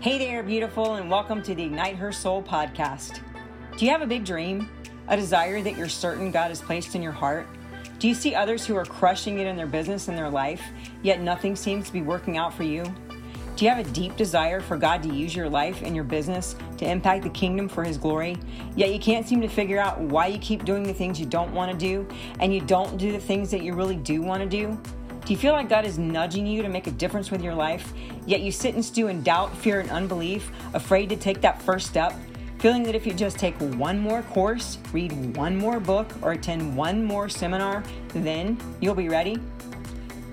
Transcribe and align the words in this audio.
Hey 0.00 0.16
there, 0.16 0.44
beautiful, 0.44 0.94
and 0.94 1.10
welcome 1.10 1.42
to 1.42 1.56
the 1.56 1.64
Ignite 1.64 1.96
Her 1.96 2.12
Soul 2.12 2.40
podcast. 2.40 3.20
Do 3.76 3.84
you 3.84 3.90
have 3.90 4.00
a 4.00 4.06
big 4.06 4.24
dream? 4.24 4.70
A 5.08 5.16
desire 5.16 5.60
that 5.60 5.76
you're 5.76 5.88
certain 5.88 6.30
God 6.30 6.50
has 6.50 6.62
placed 6.62 6.94
in 6.94 7.02
your 7.02 7.10
heart? 7.10 7.48
Do 7.98 8.06
you 8.06 8.14
see 8.14 8.32
others 8.32 8.64
who 8.64 8.76
are 8.76 8.84
crushing 8.84 9.40
it 9.40 9.48
in 9.48 9.56
their 9.56 9.66
business 9.66 10.06
and 10.06 10.16
their 10.16 10.30
life, 10.30 10.62
yet 11.02 11.20
nothing 11.20 11.56
seems 11.56 11.88
to 11.88 11.92
be 11.92 12.00
working 12.00 12.36
out 12.36 12.54
for 12.54 12.62
you? 12.62 12.84
Do 13.56 13.64
you 13.64 13.72
have 13.72 13.84
a 13.84 13.90
deep 13.90 14.14
desire 14.14 14.60
for 14.60 14.76
God 14.76 15.02
to 15.02 15.12
use 15.12 15.34
your 15.34 15.48
life 15.48 15.82
and 15.82 15.96
your 15.96 16.04
business 16.04 16.54
to 16.76 16.88
impact 16.88 17.24
the 17.24 17.30
kingdom 17.30 17.68
for 17.68 17.82
His 17.82 17.98
glory, 17.98 18.36
yet 18.76 18.92
you 18.92 19.00
can't 19.00 19.26
seem 19.26 19.40
to 19.40 19.48
figure 19.48 19.80
out 19.80 20.00
why 20.00 20.28
you 20.28 20.38
keep 20.38 20.64
doing 20.64 20.84
the 20.84 20.94
things 20.94 21.18
you 21.18 21.26
don't 21.26 21.52
want 21.52 21.72
to 21.72 21.76
do 21.76 22.06
and 22.38 22.54
you 22.54 22.60
don't 22.60 22.98
do 22.98 23.10
the 23.10 23.18
things 23.18 23.50
that 23.50 23.64
you 23.64 23.74
really 23.74 23.96
do 23.96 24.22
want 24.22 24.44
to 24.44 24.48
do? 24.48 24.80
Do 25.28 25.34
you 25.34 25.38
feel 25.38 25.52
like 25.52 25.68
God 25.68 25.84
is 25.84 25.98
nudging 25.98 26.46
you 26.46 26.62
to 26.62 26.70
make 26.70 26.86
a 26.86 26.90
difference 26.90 27.30
with 27.30 27.42
your 27.42 27.54
life, 27.54 27.92
yet 28.24 28.40
you 28.40 28.50
sit 28.50 28.74
and 28.74 28.82
stew 28.82 29.08
in 29.08 29.22
doubt, 29.22 29.54
fear, 29.54 29.78
and 29.80 29.90
unbelief, 29.90 30.50
afraid 30.72 31.10
to 31.10 31.16
take 31.16 31.42
that 31.42 31.60
first 31.60 31.86
step? 31.86 32.14
Feeling 32.60 32.82
that 32.84 32.94
if 32.94 33.06
you 33.06 33.12
just 33.12 33.38
take 33.38 33.54
one 33.58 33.98
more 33.98 34.22
course, 34.22 34.78
read 34.90 35.36
one 35.36 35.54
more 35.54 35.80
book, 35.80 36.10
or 36.22 36.32
attend 36.32 36.74
one 36.74 37.04
more 37.04 37.28
seminar, 37.28 37.84
then 38.14 38.56
you'll 38.80 38.94
be 38.94 39.10
ready? 39.10 39.38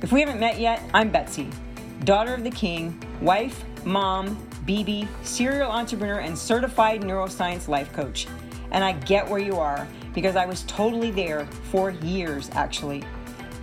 If 0.01 0.13
we 0.13 0.21
haven't 0.21 0.39
met 0.39 0.61
yet, 0.61 0.81
I'm 0.93 1.09
Betsy, 1.09 1.49
daughter 2.05 2.33
of 2.33 2.45
the 2.45 2.51
King, 2.51 2.97
wife, 3.19 3.65
mom, 3.83 4.37
BB, 4.65 5.09
serial 5.23 5.71
entrepreneur, 5.71 6.19
and 6.19 6.37
certified 6.37 7.01
neuroscience 7.01 7.67
life 7.67 7.91
coach. 7.91 8.27
And 8.71 8.81
I 8.81 8.93
get 8.93 9.27
where 9.29 9.41
you 9.41 9.57
are 9.57 9.85
because 10.13 10.37
I 10.37 10.45
was 10.45 10.63
totally 10.63 11.11
there 11.11 11.45
for 11.69 11.91
years, 11.91 12.49
actually. 12.53 13.03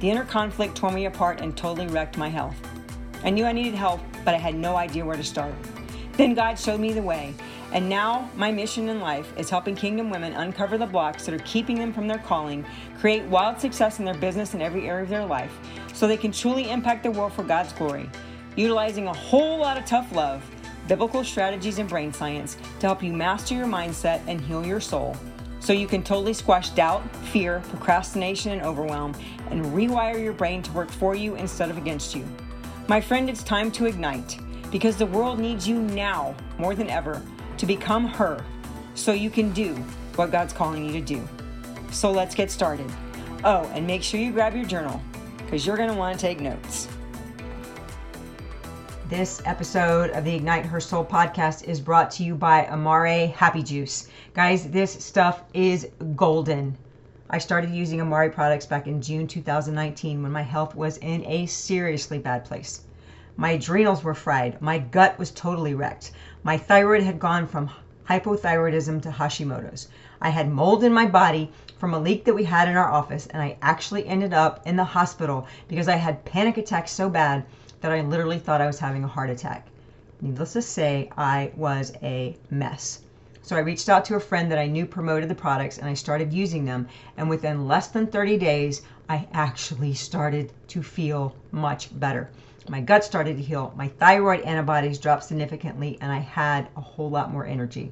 The 0.02 0.10
inner 0.10 0.24
conflict 0.24 0.76
tore 0.76 0.90
me 0.90 1.06
apart 1.06 1.40
and 1.40 1.56
totally 1.56 1.86
wrecked 1.86 2.18
my 2.18 2.28
health. 2.28 2.56
I 3.22 3.30
knew 3.30 3.44
I 3.44 3.52
needed 3.52 3.76
help, 3.76 4.00
but 4.24 4.34
I 4.34 4.36
had 4.38 4.56
no 4.56 4.74
idea 4.74 5.04
where 5.04 5.16
to 5.16 5.22
start. 5.22 5.54
Then 6.14 6.34
God 6.34 6.58
showed 6.58 6.80
me 6.80 6.92
the 6.92 7.00
way, 7.00 7.34
and 7.72 7.88
now 7.88 8.28
my 8.34 8.50
mission 8.50 8.88
in 8.88 8.98
life 8.98 9.32
is 9.38 9.48
helping 9.48 9.76
kingdom 9.76 10.10
women 10.10 10.32
uncover 10.32 10.76
the 10.76 10.86
blocks 10.86 11.24
that 11.24 11.34
are 11.36 11.44
keeping 11.44 11.78
them 11.78 11.92
from 11.92 12.08
their 12.08 12.18
calling, 12.18 12.64
create 12.98 13.22
wild 13.26 13.60
success 13.60 14.00
in 14.00 14.04
their 14.04 14.14
business 14.14 14.54
and 14.54 14.62
every 14.62 14.88
area 14.88 15.04
of 15.04 15.08
their 15.08 15.24
life, 15.24 15.56
so 15.94 16.08
they 16.08 16.16
can 16.16 16.32
truly 16.32 16.68
impact 16.68 17.04
the 17.04 17.10
world 17.12 17.32
for 17.32 17.44
God's 17.44 17.72
glory, 17.72 18.10
utilizing 18.56 19.06
a 19.06 19.14
whole 19.14 19.58
lot 19.58 19.78
of 19.78 19.84
tough 19.86 20.10
love, 20.10 20.42
biblical 20.88 21.22
strategies, 21.22 21.78
and 21.78 21.88
brain 21.88 22.12
science 22.12 22.56
to 22.80 22.86
help 22.88 23.04
you 23.04 23.12
master 23.12 23.54
your 23.54 23.68
mindset 23.68 24.20
and 24.26 24.40
heal 24.40 24.66
your 24.66 24.80
soul 24.80 25.16
so 25.62 25.72
you 25.72 25.86
can 25.86 26.02
totally 26.02 26.34
squash 26.34 26.70
doubt, 26.70 27.08
fear, 27.26 27.62
procrastination, 27.68 28.50
and 28.50 28.62
overwhelm 28.62 29.14
and 29.50 29.64
rewire 29.66 30.20
your 30.20 30.32
brain 30.32 30.60
to 30.60 30.72
work 30.72 30.90
for 30.90 31.14
you 31.14 31.36
instead 31.36 31.70
of 31.70 31.78
against 31.78 32.16
you. 32.16 32.26
My 32.88 33.00
friend, 33.00 33.30
it's 33.30 33.44
time 33.44 33.70
to 33.72 33.86
ignite 33.86 34.38
because 34.72 34.96
the 34.96 35.06
world 35.06 35.38
needs 35.38 35.68
you 35.68 35.80
now 35.80 36.34
more 36.58 36.74
than 36.74 36.90
ever 36.90 37.22
to 37.58 37.64
become 37.64 38.08
her 38.08 38.44
so 38.96 39.12
you 39.12 39.30
can 39.30 39.52
do 39.52 39.74
what 40.16 40.32
God's 40.32 40.52
calling 40.52 40.84
you 40.84 40.92
to 40.94 41.00
do. 41.00 41.28
So 41.92 42.10
let's 42.10 42.34
get 42.34 42.50
started. 42.50 42.90
Oh, 43.44 43.70
and 43.72 43.86
make 43.86 44.02
sure 44.02 44.18
you 44.18 44.32
grab 44.32 44.56
your 44.56 44.64
journal 44.64 45.00
because 45.38 45.64
you're 45.64 45.76
going 45.76 45.90
to 45.90 45.94
want 45.94 46.18
to 46.18 46.20
take 46.20 46.40
notes. 46.40 46.88
This 49.12 49.42
episode 49.44 50.08
of 50.12 50.24
the 50.24 50.34
Ignite 50.34 50.64
Her 50.64 50.80
Soul 50.80 51.04
podcast 51.04 51.64
is 51.64 51.82
brought 51.82 52.10
to 52.12 52.24
you 52.24 52.34
by 52.34 52.64
Amare 52.64 53.26
Happy 53.26 53.62
Juice. 53.62 54.08
Guys, 54.32 54.70
this 54.70 55.04
stuff 55.04 55.42
is 55.52 55.86
golden. 56.16 56.78
I 57.28 57.36
started 57.36 57.68
using 57.72 58.00
Amare 58.00 58.30
products 58.30 58.64
back 58.64 58.86
in 58.86 59.02
June 59.02 59.26
2019 59.26 60.22
when 60.22 60.32
my 60.32 60.40
health 60.40 60.74
was 60.74 60.96
in 60.96 61.26
a 61.26 61.44
seriously 61.44 62.18
bad 62.18 62.46
place. 62.46 62.84
My 63.36 63.50
adrenals 63.50 64.02
were 64.02 64.14
fried. 64.14 64.58
My 64.62 64.78
gut 64.78 65.18
was 65.18 65.30
totally 65.30 65.74
wrecked. 65.74 66.12
My 66.42 66.56
thyroid 66.56 67.02
had 67.02 67.18
gone 67.18 67.46
from 67.46 67.68
hypothyroidism 68.08 69.02
to 69.02 69.10
Hashimoto's. 69.10 69.88
I 70.22 70.30
had 70.30 70.48
mold 70.48 70.84
in 70.84 70.92
my 70.94 71.04
body 71.04 71.52
from 71.76 71.92
a 71.92 71.98
leak 71.98 72.24
that 72.24 72.34
we 72.34 72.44
had 72.44 72.66
in 72.66 72.78
our 72.78 72.90
office, 72.90 73.26
and 73.26 73.42
I 73.42 73.58
actually 73.60 74.06
ended 74.06 74.32
up 74.32 74.66
in 74.66 74.76
the 74.76 74.84
hospital 74.84 75.46
because 75.68 75.86
I 75.86 75.96
had 75.96 76.24
panic 76.24 76.56
attacks 76.56 76.92
so 76.92 77.10
bad 77.10 77.44
that 77.82 77.92
I 77.92 78.00
literally 78.00 78.38
thought 78.38 78.60
I 78.60 78.66
was 78.66 78.78
having 78.78 79.02
a 79.04 79.08
heart 79.08 79.28
attack. 79.28 79.66
Needless 80.20 80.52
to 80.52 80.62
say, 80.62 81.10
I 81.18 81.50
was 81.56 81.92
a 82.00 82.36
mess. 82.48 83.00
So 83.42 83.56
I 83.56 83.60
reached 83.60 83.88
out 83.88 84.04
to 84.04 84.14
a 84.14 84.20
friend 84.20 84.50
that 84.52 84.58
I 84.58 84.68
knew 84.68 84.86
promoted 84.86 85.28
the 85.28 85.34
products 85.34 85.78
and 85.78 85.88
I 85.88 85.94
started 85.94 86.32
using 86.32 86.64
them. 86.64 86.86
And 87.16 87.28
within 87.28 87.66
less 87.66 87.88
than 87.88 88.06
30 88.06 88.38
days, 88.38 88.82
I 89.08 89.26
actually 89.32 89.94
started 89.94 90.52
to 90.68 90.80
feel 90.80 91.34
much 91.50 91.98
better. 91.98 92.30
My 92.68 92.80
gut 92.80 93.02
started 93.02 93.36
to 93.36 93.42
heal, 93.42 93.74
my 93.76 93.88
thyroid 93.88 94.42
antibodies 94.42 95.00
dropped 95.00 95.24
significantly, 95.24 95.98
and 96.00 96.12
I 96.12 96.20
had 96.20 96.68
a 96.76 96.80
whole 96.80 97.10
lot 97.10 97.32
more 97.32 97.44
energy. 97.44 97.90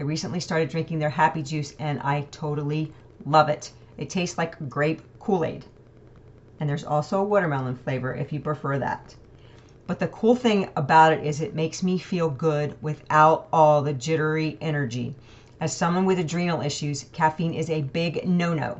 I 0.00 0.04
recently 0.04 0.40
started 0.40 0.70
drinking 0.70 1.00
their 1.00 1.10
happy 1.10 1.42
juice 1.42 1.74
and 1.78 2.00
I 2.00 2.22
totally 2.30 2.90
love 3.26 3.50
it. 3.50 3.72
It 3.98 4.08
tastes 4.08 4.38
like 4.38 4.70
grape 4.70 5.02
Kool 5.20 5.44
Aid 5.44 5.66
and 6.62 6.70
there's 6.70 6.84
also 6.84 7.18
a 7.18 7.24
watermelon 7.24 7.74
flavor 7.74 8.14
if 8.14 8.32
you 8.32 8.38
prefer 8.38 8.78
that. 8.78 9.16
But 9.88 9.98
the 9.98 10.06
cool 10.06 10.36
thing 10.36 10.68
about 10.76 11.12
it 11.12 11.24
is 11.26 11.40
it 11.40 11.56
makes 11.56 11.82
me 11.82 11.98
feel 11.98 12.30
good 12.30 12.76
without 12.80 13.48
all 13.52 13.82
the 13.82 13.92
jittery 13.92 14.58
energy. 14.60 15.16
As 15.60 15.76
someone 15.76 16.04
with 16.04 16.20
adrenal 16.20 16.60
issues, 16.60 17.06
caffeine 17.12 17.52
is 17.52 17.68
a 17.68 17.82
big 17.82 18.28
no 18.28 18.54
no. 18.54 18.78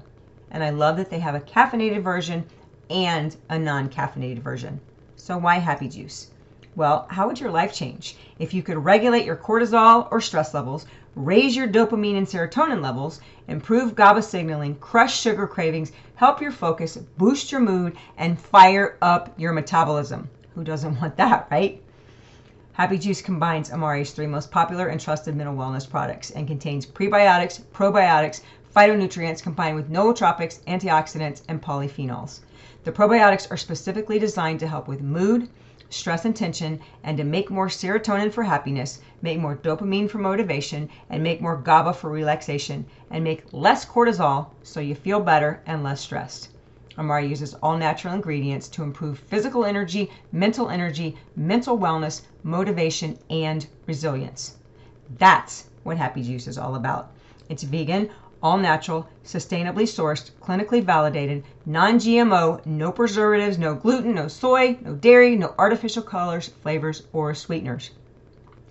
And 0.53 0.63
I 0.63 0.71
love 0.71 0.97
that 0.97 1.11
they 1.11 1.19
have 1.19 1.35
a 1.35 1.41
caffeinated 1.41 2.05
version 2.05 2.45
and 2.89 3.35
a 3.51 3.59
non 3.59 3.89
caffeinated 3.89 4.39
version. 4.39 4.79
So, 5.17 5.37
why 5.37 5.59
Happy 5.59 5.89
Juice? 5.89 6.29
Well, 6.75 7.07
how 7.11 7.27
would 7.27 7.39
your 7.39 7.51
life 7.51 7.75
change 7.75 8.17
if 8.39 8.55
you 8.55 8.63
could 8.63 8.83
regulate 8.83 9.27
your 9.27 9.37
cortisol 9.37 10.09
or 10.11 10.23
stress 10.23 10.55
levels, 10.55 10.87
raise 11.15 11.55
your 11.55 11.69
dopamine 11.69 12.17
and 12.17 12.27
serotonin 12.27 12.81
levels, 12.81 13.21
improve 13.47 13.95
GABA 13.95 14.23
signaling, 14.23 14.77
crush 14.77 15.21
sugar 15.21 15.47
cravings, 15.47 15.93
help 16.15 16.41
your 16.41 16.51
focus, 16.51 16.97
boost 17.19 17.53
your 17.53 17.61
mood, 17.61 17.95
and 18.17 18.41
fire 18.41 18.97
up 19.03 19.35
your 19.37 19.53
metabolism? 19.53 20.31
Who 20.55 20.65
doesn't 20.65 20.99
want 21.01 21.19
that, 21.19 21.47
right? 21.51 21.83
Happy 22.73 22.97
Juice 22.97 23.21
combines 23.21 23.69
Amare's 23.71 24.13
three 24.13 24.27
most 24.27 24.51
popular 24.51 24.87
and 24.87 24.99
trusted 24.99 25.37
mental 25.37 25.55
wellness 25.55 25.87
products 25.87 26.31
and 26.31 26.49
contains 26.49 26.87
prebiotics, 26.87 27.61
probiotics, 27.75 28.41
phytonutrients 28.75 29.43
combined 29.43 29.77
with 29.77 29.93
nootropics, 29.93 30.61
antioxidants, 30.65 31.43
and 31.49 31.61
polyphenols. 31.61 32.41
The 32.85 32.93
probiotics 32.93 33.51
are 33.51 33.59
specifically 33.59 34.19
designed 34.19 34.61
to 34.61 34.67
help 34.67 34.89
with 34.89 35.03
mood, 35.03 35.51
stress 35.93 36.25
and 36.25 36.35
tension, 36.35 36.81
and 37.05 37.17
to 37.19 37.25
make 37.25 37.51
more 37.51 37.69
serotonin 37.69 38.33
for 38.33 38.43
happiness, 38.43 39.01
make 39.21 39.39
more 39.39 39.57
dopamine 39.57 40.09
for 40.09 40.19
motivation, 40.19 40.89
and 41.11 41.23
make 41.23 41.41
more 41.41 41.57
GABA 41.57 41.93
for 41.93 42.11
relaxation, 42.11 42.85
and 43.11 43.23
make 43.23 43.45
less 43.53 43.85
cortisol 43.85 44.49
so 44.63 44.81
you 44.81 44.95
feel 44.95 45.21
better 45.21 45.61
and 45.67 45.83
less 45.83 46.01
stressed. 46.01 46.49
Amare 46.99 47.21
uses 47.21 47.55
all 47.63 47.77
natural 47.77 48.15
ingredients 48.15 48.69
to 48.69 48.83
improve 48.83 49.19
physical 49.19 49.65
energy, 49.65 50.11
mental 50.31 50.69
energy, 50.69 51.17
mental 51.37 51.79
wellness, 51.79 52.23
motivation, 52.43 53.19
and 53.31 53.67
resilience. 53.87 54.57
That's 55.19 55.69
what 55.83 55.97
Happy 55.97 56.23
Juice 56.23 56.47
is 56.47 56.59
all 56.59 56.75
about. 56.75 57.13
It's 57.49 57.63
vegan, 57.63 58.11
all 58.43 58.59
natural, 58.59 59.09
sustainably 59.25 59.85
sourced, 59.85 60.33
clinically 60.41 60.83
validated, 60.83 61.45
non 61.65 61.95
GMO, 61.95 62.65
no 62.67 62.91
preservatives, 62.91 63.57
no 63.57 63.75
gluten, 63.75 64.15
no 64.15 64.27
soy, 64.27 64.77
no 64.81 64.95
dairy, 64.95 65.37
no 65.37 65.55
artificial 65.59 66.03
colors, 66.03 66.49
flavors, 66.49 67.05
or 67.13 67.35
sweeteners. 67.35 67.91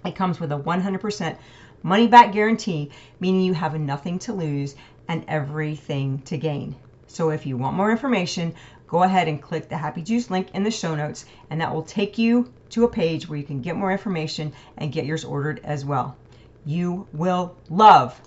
It 0.03 0.15
comes 0.15 0.39
with 0.39 0.51
a 0.51 0.59
100% 0.59 1.37
money 1.83 2.07
back 2.07 2.33
guarantee, 2.33 2.91
meaning 3.19 3.41
you 3.41 3.53
have 3.53 3.79
nothing 3.79 4.19
to 4.19 4.33
lose 4.33 4.75
and 5.07 5.23
everything 5.27 6.19
to 6.25 6.37
gain. 6.37 6.75
So 7.07 7.29
if 7.29 7.45
you 7.45 7.55
want 7.55 7.77
more 7.77 7.91
information, 7.91 8.53
go 8.87 9.03
ahead 9.03 9.27
and 9.27 9.41
click 9.41 9.69
the 9.69 9.77
Happy 9.77 10.01
Juice 10.01 10.29
link 10.29 10.49
in 10.53 10.63
the 10.63 10.71
show 10.71 10.95
notes, 10.95 11.25
and 11.49 11.61
that 11.61 11.73
will 11.73 11.83
take 11.83 12.17
you 12.17 12.51
to 12.71 12.83
a 12.83 12.89
page 12.89 13.29
where 13.29 13.37
you 13.37 13.45
can 13.45 13.61
get 13.61 13.77
more 13.77 13.91
information 13.91 14.51
and 14.77 14.91
get 14.91 15.05
yours 15.05 15.23
ordered 15.23 15.61
as 15.63 15.85
well. 15.85 16.17
You 16.65 17.07
will 17.13 17.55
love 17.69 18.19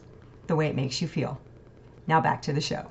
the 0.47 0.57
way 0.57 0.67
it 0.67 0.77
makes 0.77 1.01
you 1.01 1.09
feel. 1.09 1.41
Now 2.07 2.21
back 2.21 2.43
to 2.43 2.53
the 2.53 2.61
show. 2.61 2.87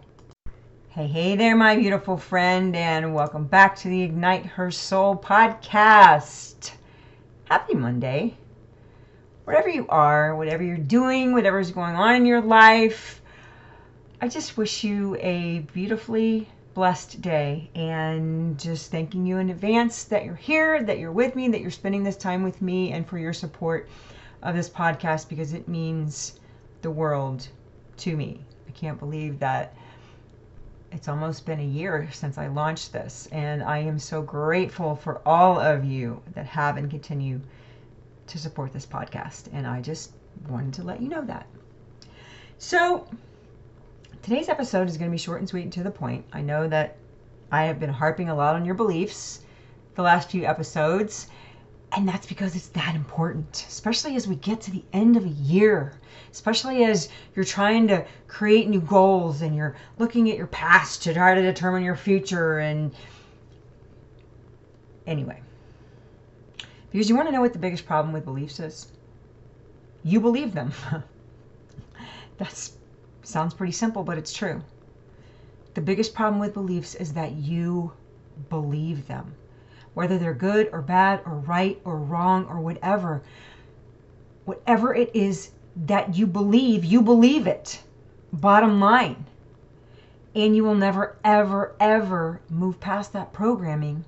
Hey, 0.90 1.08
hey 1.08 1.36
there, 1.36 1.56
my 1.56 1.76
beautiful 1.76 2.18
friend, 2.18 2.76
and 2.76 3.16
welcome 3.16 3.46
back 3.46 3.76
to 3.78 3.88
the 3.88 4.04
Ignite 4.04 4.46
Her 4.46 4.70
Soul 4.70 5.16
podcast. 5.16 6.72
Happy 7.46 7.74
Monday. 7.74 8.38
Wherever 9.46 9.70
you 9.70 9.88
are, 9.90 10.36
whatever 10.36 10.64
you're 10.64 10.78
doing, 10.78 11.34
whatever's 11.34 11.72
going 11.72 11.96
on 11.96 12.16
in 12.16 12.26
your 12.26 12.42
life, 12.42 13.22
I 14.22 14.28
just 14.28 14.56
wish 14.56 14.84
you 14.84 15.18
a 15.20 15.60
beautifully 15.74 16.48
blessed 16.74 17.22
day 17.22 17.70
and 17.76 18.60
just 18.60 18.90
thanking 18.90 19.26
you 19.26 19.38
in 19.38 19.50
advance 19.50 20.06
that 20.06 20.26
you're 20.26 20.36
here, 20.36 20.82
that 20.84 20.98
you're 20.98 21.12
with 21.12 21.36
me, 21.36 21.48
that 21.50 21.62
you're 21.62 21.72
spending 21.72 22.04
this 22.04 22.18
time 22.18 22.44
with 22.44 22.62
me, 22.62 22.92
and 22.92 23.08
for 23.08 23.18
your 23.18 23.34
support 23.34 23.90
of 24.42 24.56
this 24.56 24.70
podcast 24.70 25.28
because 25.30 25.54
it 25.54 25.68
means 25.68 26.40
the 26.83 26.91
world 26.91 27.47
to 27.97 28.15
me. 28.15 28.39
I 28.68 28.71
can't 28.71 29.00
believe 29.00 29.39
that 29.39 29.75
it's 30.91 31.07
almost 31.07 31.45
been 31.47 31.59
a 31.59 31.65
year 31.65 32.07
since 32.12 32.38
I 32.38 32.47
launched 32.47 32.94
this, 32.94 33.27
and 33.31 33.63
I 33.63 33.80
am 33.80 33.97
so 33.97 34.21
grateful 34.21 34.95
for 34.95 35.21
all 35.25 35.59
of 35.59 35.83
you 35.83 36.21
that 36.35 36.45
have 36.45 36.77
and 36.77 36.89
continue 36.89 37.41
to 38.27 38.38
support 38.38 38.71
this 38.71 38.85
podcast. 38.85 39.45
And 39.53 39.65
I 39.65 39.81
just 39.81 40.12
wanted 40.47 40.74
to 40.75 40.83
let 40.83 41.01
you 41.01 41.09
know 41.09 41.24
that. 41.25 41.47
So, 42.59 43.07
today's 44.21 44.50
episode 44.50 44.88
is 44.88 44.97
going 44.97 45.09
to 45.09 45.15
be 45.15 45.18
short 45.18 45.39
and 45.39 45.50
sweet 45.50 45.63
and 45.63 45.74
to 45.74 45.83
the 45.83 45.91
point. 45.91 46.25
I 46.31 46.41
know 46.41 46.68
that 46.68 46.97
I 47.51 47.63
have 47.63 47.80
been 47.80 47.89
harping 47.89 48.30
a 48.30 48.35
lot 48.35 48.56
on 48.56 48.63
your 48.63 48.75
beliefs 48.75 49.41
the 49.95 50.01
last 50.01 50.31
few 50.31 50.45
episodes, 50.45 51.27
and 51.95 52.07
that's 52.07 52.25
because 52.25 52.56
it's 52.56 52.69
that 52.69 52.95
important, 52.95 53.66
especially 53.68 54.16
as 54.16 54.28
we 54.28 54.36
get 54.36 54.62
to 54.62 54.72
the 54.72 54.84
end 54.94 55.16
of 55.16 55.25
a 55.25 55.30
year, 55.30 55.94
especially 56.31 56.84
as 56.86 57.10
you're 57.36 57.45
trying 57.45 57.88
to 57.88 58.06
create 58.28 58.68
new 58.68 58.81
goals 58.81 59.42
and 59.42 59.56
you're 59.56 59.75
looking 60.00 60.30
at 60.31 60.38
your 60.38 60.48
past 60.48 61.04
to 61.04 61.13
try 61.13 61.36
to 61.36 61.42
determine 61.42 61.84
your 61.84 61.95
future. 61.95 62.60
And 62.60 62.94
anyway, 65.06 65.40
because 66.92 67.10
you 67.10 67.16
want 67.16 67.28
to 67.28 67.31
know 67.31 67.42
what 67.42 67.54
the 67.54 67.60
biggest 67.60 67.86
problem 67.86 68.12
with 68.12 68.25
beliefs 68.25 68.60
is? 68.60 68.88
You 70.04 70.19
believe 70.19 70.54
them. 70.54 70.74
that 72.38 72.69
sounds 73.22 73.54
pretty 73.54 73.74
simple, 73.74 74.04
but 74.04 74.18
it's 74.18 74.34
true. 74.34 74.63
The 75.75 75.81
biggest 75.81 76.16
problem 76.16 76.40
with 76.40 76.54
beliefs 76.56 76.95
is 76.95 77.13
that 77.13 77.34
you 77.34 77.92
believe 78.50 79.07
them 79.07 79.36
whether 79.94 80.18
they're 80.18 80.34
good 80.34 80.69
or 80.72 80.81
bad 80.81 81.22
or 81.25 81.36
right 81.36 81.80
or 81.84 81.98
wrong 81.98 82.45
or 82.45 82.60
whatever. 82.60 83.22
Whatever 84.45 84.94
it 84.94 85.12
is 85.13 85.51
that 85.75 86.16
you 86.16 86.28
believe, 86.28 86.84
you 86.84 87.01
believe 87.01 87.48
it. 87.48 87.81
Bottom 88.31 88.80
line. 88.80 89.25
And 90.36 90.56
you 90.56 90.63
will 90.63 90.75
never, 90.75 91.16
ever, 91.24 91.75
ever 91.80 92.42
move 92.50 92.80
past 92.80 93.13
that 93.13 93.34
programming, 93.34 94.04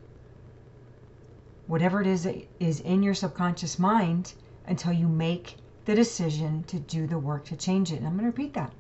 whatever 1.68 2.02
it 2.02 2.08
is 2.08 2.24
that 2.24 2.36
is 2.60 2.80
in 2.80 3.04
your 3.04 3.14
subconscious 3.14 3.78
mind, 3.78 4.34
until 4.68 4.92
you 4.92 5.08
make 5.08 5.58
the 5.86 5.94
decision 5.94 6.64
to 6.64 6.80
do 6.80 7.06
the 7.06 7.20
work 7.20 7.46
to 7.46 7.56
change 7.56 7.92
it. 7.92 7.98
And 7.98 8.08
I'm 8.08 8.14
going 8.14 8.24
to 8.24 8.36
repeat 8.36 8.54
that. 8.56 8.74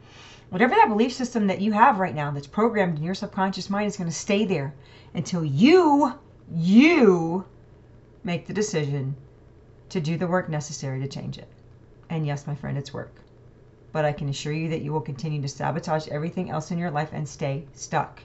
Whatever 0.49 0.75
that 0.75 0.89
belief 0.89 1.13
system 1.13 1.47
that 1.47 1.61
you 1.61 1.71
have 1.71 1.99
right 1.99 2.15
now 2.15 2.31
that's 2.31 2.47
programmed 2.47 2.97
in 2.97 3.03
your 3.03 3.15
subconscious 3.15 3.69
mind 3.69 3.87
is 3.87 3.97
going 3.97 4.09
to 4.09 4.15
stay 4.15 4.45
there 4.45 4.73
until 5.13 5.45
you 5.45 6.13
you 6.53 7.45
make 8.23 8.47
the 8.47 8.53
decision 8.53 9.15
to 9.89 9.99
do 9.99 10.17
the 10.17 10.27
work 10.27 10.49
necessary 10.49 10.99
to 10.99 11.07
change 11.07 11.37
it. 11.37 11.47
And 12.09 12.25
yes, 12.25 12.47
my 12.47 12.55
friend, 12.55 12.77
it's 12.77 12.93
work. 12.93 13.13
But 13.91 14.05
I 14.05 14.11
can 14.11 14.29
assure 14.29 14.53
you 14.53 14.69
that 14.69 14.81
you 14.81 14.91
will 14.91 15.01
continue 15.01 15.41
to 15.41 15.47
sabotage 15.47 16.07
everything 16.09 16.49
else 16.49 16.71
in 16.71 16.77
your 16.77 16.91
life 16.91 17.09
and 17.13 17.27
stay 17.27 17.65
stuck 17.73 18.21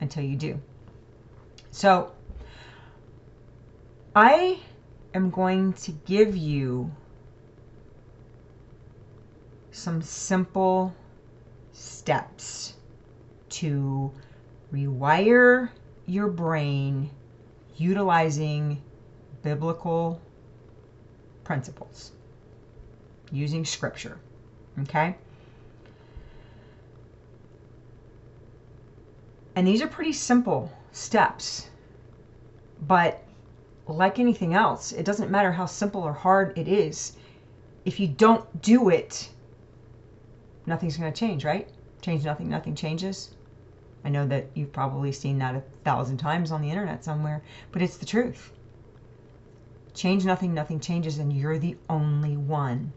until 0.00 0.24
you 0.24 0.36
do. 0.36 0.60
So, 1.70 2.12
I 4.16 4.60
am 5.12 5.30
going 5.30 5.72
to 5.74 5.92
give 5.92 6.36
you 6.36 6.90
some 9.70 10.02
simple 10.02 10.94
steps 11.72 12.74
to 13.50 14.12
rewire 14.72 15.70
your 16.06 16.28
brain 16.28 17.10
utilizing 17.76 18.80
biblical 19.42 20.20
principles, 21.44 22.12
using 23.30 23.64
scripture. 23.64 24.18
Okay? 24.80 25.16
And 29.56 29.66
these 29.66 29.82
are 29.82 29.86
pretty 29.86 30.12
simple 30.12 30.72
steps. 30.92 31.68
But 32.86 33.22
like 33.86 34.18
anything 34.18 34.54
else, 34.54 34.92
it 34.92 35.04
doesn't 35.04 35.30
matter 35.30 35.52
how 35.52 35.66
simple 35.66 36.02
or 36.02 36.12
hard 36.12 36.58
it 36.58 36.68
is. 36.68 37.16
If 37.84 38.00
you 38.00 38.08
don't 38.08 38.62
do 38.62 38.88
it, 38.88 39.30
nothing's 40.66 40.96
going 40.96 41.12
to 41.12 41.18
change, 41.18 41.44
right? 41.44 41.68
Change 42.00 42.24
nothing, 42.24 42.48
nothing 42.48 42.74
changes. 42.74 43.30
I 44.04 44.10
know 44.10 44.26
that 44.26 44.48
you've 44.54 44.72
probably 44.72 45.12
seen 45.12 45.38
that 45.38 45.54
a 45.54 45.62
thousand 45.82 46.18
times 46.18 46.52
on 46.52 46.60
the 46.60 46.70
internet 46.70 47.02
somewhere, 47.02 47.42
but 47.72 47.80
it's 47.80 47.96
the 47.96 48.06
truth. 48.06 48.52
Change 49.94 50.24
nothing, 50.24 50.52
nothing 50.52 50.80
changes, 50.80 51.18
and 51.18 51.32
you're 51.32 51.58
the 51.58 51.76
only 51.88 52.36
one 52.36 52.92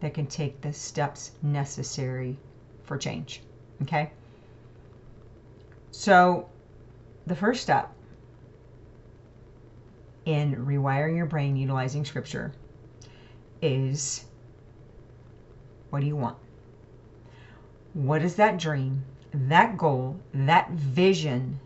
that 0.00 0.14
can 0.14 0.26
take 0.26 0.60
the 0.60 0.72
steps 0.72 1.32
necessary 1.42 2.36
for 2.82 2.96
change. 2.98 3.42
Okay? 3.82 4.10
So, 5.92 6.48
the 7.26 7.36
first 7.36 7.62
step 7.62 7.92
in 10.24 10.56
rewiring 10.56 11.16
your 11.16 11.26
brain 11.26 11.56
utilizing 11.56 12.04
scripture 12.04 12.52
is 13.62 14.24
what 15.90 16.00
do 16.00 16.06
you 16.06 16.16
want? 16.16 16.36
What 17.92 18.22
is 18.22 18.36
that 18.36 18.58
dream? 18.58 19.04
That 19.32 19.76
goal, 19.76 20.18
that 20.34 20.70
vision 20.70 21.60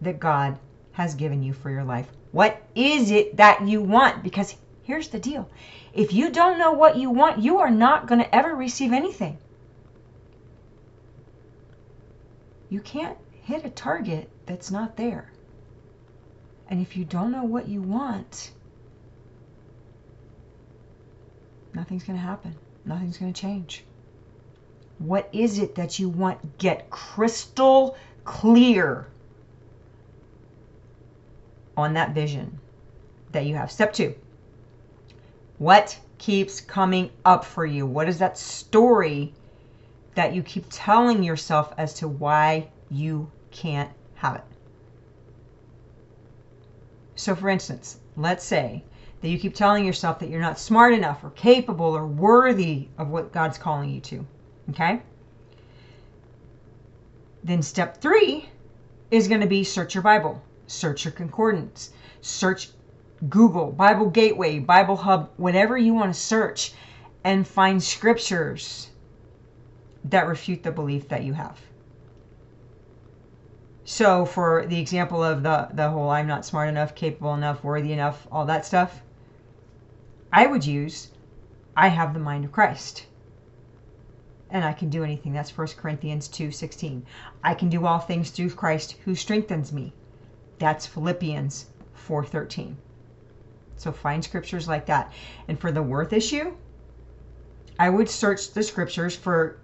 that 0.00 0.20
God 0.20 0.58
has 0.92 1.14
given 1.14 1.42
you 1.42 1.52
for 1.52 1.70
your 1.70 1.84
life. 1.84 2.06
What 2.32 2.62
is 2.74 3.10
it 3.10 3.36
that 3.36 3.66
you 3.66 3.80
want? 3.80 4.22
Because 4.22 4.56
here's 4.82 5.08
the 5.08 5.18
deal 5.18 5.48
if 5.94 6.12
you 6.12 6.30
don't 6.30 6.58
know 6.58 6.72
what 6.72 6.96
you 6.96 7.10
want, 7.10 7.38
you 7.38 7.58
are 7.58 7.70
not 7.70 8.06
going 8.06 8.20
to 8.20 8.34
ever 8.34 8.54
receive 8.54 8.92
anything. 8.92 9.38
You 12.68 12.80
can't 12.80 13.16
hit 13.42 13.64
a 13.64 13.70
target 13.70 14.28
that's 14.44 14.70
not 14.70 14.96
there. 14.96 15.30
And 16.68 16.82
if 16.82 16.96
you 16.96 17.04
don't 17.04 17.30
know 17.30 17.44
what 17.44 17.68
you 17.68 17.80
want, 17.80 18.50
nothing's 21.72 22.04
going 22.04 22.18
to 22.18 22.24
happen. 22.24 22.56
Nothing's 22.84 23.18
going 23.18 23.32
to 23.32 23.40
change. 23.40 23.84
What 24.98 25.28
is 25.32 25.58
it 25.58 25.74
that 25.74 25.98
you 25.98 26.08
want? 26.08 26.58
Get 26.58 26.90
crystal 26.90 27.96
clear 28.24 29.06
on 31.76 31.94
that 31.94 32.14
vision 32.14 32.58
that 33.32 33.44
you 33.44 33.54
have. 33.54 33.70
Step 33.70 33.92
two 33.92 34.14
what 35.58 35.98
keeps 36.18 36.60
coming 36.60 37.10
up 37.24 37.44
for 37.44 37.64
you? 37.64 37.86
What 37.86 38.08
is 38.08 38.18
that 38.18 38.36
story 38.36 39.32
that 40.14 40.34
you 40.34 40.42
keep 40.42 40.66
telling 40.70 41.22
yourself 41.22 41.72
as 41.78 41.94
to 41.94 42.08
why 42.08 42.68
you 42.90 43.30
can't 43.50 43.90
have 44.16 44.36
it? 44.36 44.44
So, 47.14 47.34
for 47.34 47.48
instance, 47.48 47.98
let's 48.16 48.44
say 48.44 48.82
that 49.22 49.28
you 49.28 49.38
keep 49.38 49.54
telling 49.54 49.86
yourself 49.86 50.18
that 50.18 50.28
you're 50.28 50.40
not 50.40 50.58
smart 50.58 50.92
enough 50.92 51.24
or 51.24 51.30
capable 51.30 51.96
or 51.96 52.06
worthy 52.06 52.88
of 52.98 53.08
what 53.08 53.32
God's 53.32 53.56
calling 53.56 53.88
you 53.88 54.00
to. 54.02 54.26
Okay? 54.70 55.00
Then 57.44 57.62
step 57.62 58.00
three 58.00 58.48
is 59.10 59.28
going 59.28 59.40
to 59.40 59.46
be 59.46 59.62
search 59.62 59.94
your 59.94 60.02
Bible, 60.02 60.42
search 60.66 61.04
your 61.04 61.12
concordance, 61.12 61.92
search 62.20 62.70
Google, 63.28 63.70
Bible 63.70 64.10
Gateway, 64.10 64.58
Bible 64.58 64.96
Hub, 64.96 65.30
whatever 65.36 65.78
you 65.78 65.94
want 65.94 66.12
to 66.12 66.20
search, 66.20 66.74
and 67.22 67.46
find 67.46 67.82
scriptures 67.82 68.90
that 70.04 70.26
refute 70.26 70.62
the 70.62 70.72
belief 70.72 71.08
that 71.08 71.22
you 71.22 71.32
have. 71.32 71.60
So, 73.84 74.24
for 74.24 74.66
the 74.66 74.80
example 74.80 75.22
of 75.22 75.44
the, 75.44 75.68
the 75.72 75.88
whole 75.88 76.10
I'm 76.10 76.26
not 76.26 76.44
smart 76.44 76.68
enough, 76.68 76.96
capable 76.96 77.34
enough, 77.34 77.62
worthy 77.62 77.92
enough, 77.92 78.26
all 78.32 78.44
that 78.46 78.66
stuff, 78.66 79.00
I 80.32 80.46
would 80.46 80.66
use 80.66 81.10
I 81.76 81.88
have 81.88 82.12
the 82.12 82.20
mind 82.20 82.44
of 82.44 82.52
Christ 82.52 83.06
and 84.50 84.64
I 84.64 84.72
can 84.72 84.88
do 84.90 85.04
anything. 85.04 85.32
That's 85.32 85.50
1 85.50 85.76
Corinthians 85.76 86.28
2:16. 86.28 87.02
I 87.42 87.54
can 87.54 87.68
do 87.68 87.86
all 87.86 87.98
things 87.98 88.30
through 88.30 88.50
Christ 88.50 88.96
who 89.04 89.14
strengthens 89.14 89.72
me. 89.72 89.92
That's 90.58 90.86
Philippians 90.86 91.66
4:13. 91.94 92.76
So 93.76 93.92
find 93.92 94.24
scriptures 94.24 94.68
like 94.68 94.86
that. 94.86 95.12
And 95.48 95.58
for 95.58 95.70
the 95.70 95.82
worth 95.82 96.12
issue, 96.12 96.54
I 97.78 97.90
would 97.90 98.08
search 98.08 98.52
the 98.52 98.62
scriptures 98.62 99.14
for 99.14 99.58